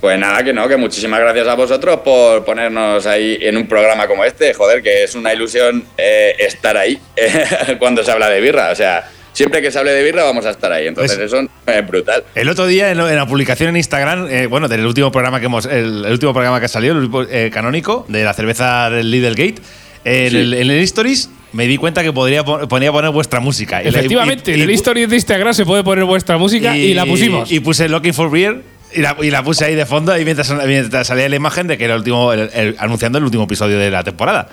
Pues 0.00 0.18
nada, 0.18 0.44
que 0.44 0.52
no, 0.52 0.68
que 0.68 0.76
muchísimas 0.76 1.18
gracias 1.20 1.48
a 1.48 1.54
vosotros 1.54 2.00
por 2.04 2.44
ponernos 2.44 3.06
ahí 3.06 3.38
en 3.40 3.56
un 3.56 3.66
programa 3.66 4.06
como 4.06 4.24
este. 4.24 4.52
Joder, 4.54 4.82
que 4.82 5.04
es 5.04 5.14
una 5.14 5.32
ilusión 5.32 5.84
eh, 5.96 6.34
estar 6.38 6.76
ahí 6.76 6.98
cuando 7.78 8.04
se 8.04 8.12
habla 8.12 8.28
de 8.28 8.40
birra. 8.40 8.70
O 8.70 8.74
sea, 8.76 9.08
siempre 9.32 9.62
que 9.62 9.70
se 9.72 9.78
hable 9.78 9.92
de 9.92 10.02
birra 10.04 10.22
vamos 10.22 10.44
a 10.46 10.50
estar 10.50 10.70
ahí. 10.70 10.86
Entonces 10.86 11.16
Pues- 11.16 11.32
eso 11.32 11.48
es 11.66 11.86
brutal. 11.86 12.24
El 12.34 12.48
otro 12.50 12.66
día 12.66 12.90
en, 12.92 13.00
en 13.00 13.16
la 13.16 13.26
publicación 13.26 13.70
en 13.70 13.78
Instagram, 13.78 14.28
eh, 14.30 14.46
bueno, 14.46 14.68
del 14.68 14.84
último 14.86 15.10
programa 15.10 15.40
que 15.40 15.46
hemos, 15.46 15.64
el, 15.66 16.04
el 16.04 16.12
último 16.12 16.32
programa 16.34 16.60
que 16.60 16.68
salió, 16.68 16.92
el 16.92 16.98
último, 16.98 17.22
eh, 17.22 17.50
canónico, 17.52 18.04
de 18.08 18.22
la 18.22 18.34
cerveza 18.34 18.90
del 18.90 19.10
Lidl 19.10 19.30
Gate, 19.34 19.62
en, 20.04 20.30
Sí. 20.30 20.36
el, 20.36 20.54
en 20.54 20.70
el 20.70 20.80
Stories 20.84 21.30
me 21.52 21.66
di 21.66 21.76
cuenta 21.76 22.02
que 22.02 22.12
podría 22.12 22.44
ponía 22.44 22.92
poner 22.92 23.10
vuestra 23.10 23.40
música. 23.40 23.82
Y 23.82 23.88
Efectivamente, 23.88 24.50
y- 24.50 24.54
en 24.54 24.60
el 24.62 24.70
History 24.70 25.06
de 25.06 25.14
Instagram 25.16 25.54
se 25.54 25.64
puede 25.64 25.82
poner 25.84 26.04
vuestra 26.04 26.36
música 26.38 26.76
y, 26.76 26.94
la 26.94 27.06
pusimos. 27.06 27.50
Y 27.50 27.60
puse 27.60 27.88
Looking 27.88 28.14
for 28.14 28.30
Beer 28.30 28.62
y 28.94 29.00
la, 29.00 29.16
y 29.20 29.30
la 29.30 29.42
puse 29.42 29.64
ahí 29.64 29.74
de 29.74 29.86
fondo 29.86 30.16
y 30.18 30.24
mientras, 30.24 30.52
mientras 30.66 31.06
salía 31.06 31.28
la 31.28 31.36
imagen 31.36 31.66
de 31.66 31.76
que 31.78 31.84
era 31.84 31.94
el 31.94 32.00
último, 32.00 32.32
el- 32.32 32.50
el- 32.54 32.76
anunciando 32.78 33.18
el 33.18 33.24
último 33.24 33.44
episodio 33.44 33.78
de 33.78 33.90
la 33.90 34.02
temporada. 34.04 34.48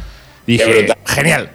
Dije, 0.48 0.88
genial. 1.06 1.52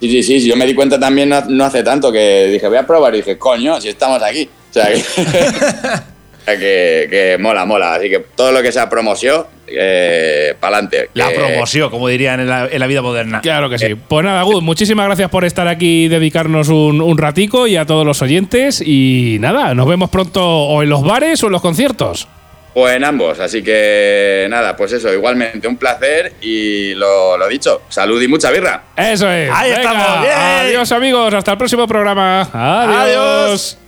Sí, 0.00 0.22
sí, 0.22 0.40
sí, 0.40 0.46
yo 0.48 0.56
me 0.56 0.66
di 0.66 0.74
cuenta 0.74 0.98
también 1.00 1.30
no, 1.30 1.40
no 1.48 1.64
hace 1.64 1.82
tanto 1.82 2.12
que 2.12 2.48
dije, 2.52 2.68
voy 2.68 2.76
a 2.76 2.86
probar 2.86 3.14
y 3.14 3.18
dije, 3.18 3.38
coño, 3.38 3.80
si 3.80 3.88
estamos 3.88 4.22
aquí. 4.22 4.48
O 4.70 4.72
sea, 4.72 4.88
que, 4.92 5.02
que, 6.54 7.08
que 7.10 7.36
mola, 7.40 7.64
mola. 7.64 7.94
Así 7.94 8.08
que 8.08 8.20
todo 8.34 8.52
lo 8.52 8.62
que 8.62 8.70
sea 8.70 8.88
promoción, 8.88 9.46
eh, 9.66 10.54
para 10.60 10.76
adelante. 10.76 11.10
La 11.14 11.30
promoción, 11.30 11.90
como 11.90 12.08
dirían 12.08 12.40
en 12.40 12.48
la, 12.48 12.68
en 12.70 12.78
la 12.78 12.86
vida 12.86 13.02
moderna. 13.02 13.40
Claro 13.40 13.68
que 13.68 13.78
sí. 13.78 13.94
Pues 13.94 14.24
nada, 14.24 14.42
Gus, 14.42 14.62
muchísimas 14.62 15.06
gracias 15.06 15.28
por 15.30 15.44
estar 15.44 15.66
aquí 15.66 16.04
y 16.04 16.08
dedicarnos 16.08 16.68
un, 16.68 17.00
un 17.00 17.18
ratico 17.18 17.66
y 17.66 17.76
a 17.76 17.84
todos 17.84 18.06
los 18.06 18.22
oyentes. 18.22 18.80
Y 18.80 19.38
nada, 19.40 19.74
nos 19.74 19.88
vemos 19.88 20.10
pronto 20.10 20.44
o 20.46 20.82
en 20.82 20.88
los 20.88 21.02
bares 21.02 21.42
o 21.42 21.46
en 21.46 21.52
los 21.52 21.62
conciertos. 21.62 22.28
Pues 22.74 22.94
en 22.94 23.04
ambos, 23.04 23.40
así 23.40 23.62
que 23.62 24.46
nada, 24.50 24.76
pues 24.76 24.92
eso, 24.92 25.10
igualmente 25.10 25.66
un 25.66 25.78
placer 25.78 26.34
y 26.42 26.92
lo, 26.92 27.38
lo 27.38 27.48
dicho, 27.48 27.80
salud 27.88 28.20
y 28.20 28.28
mucha 28.28 28.50
birra. 28.50 28.82
Eso 28.94 29.30
es. 29.30 29.50
Ahí 29.50 29.70
estamos, 29.70 30.20
bien. 30.20 30.34
Adiós 30.36 30.92
amigos, 30.92 31.32
hasta 31.32 31.52
el 31.52 31.56
próximo 31.56 31.86
programa. 31.86 32.42
Adiós. 32.52 32.98
Adiós. 32.98 33.78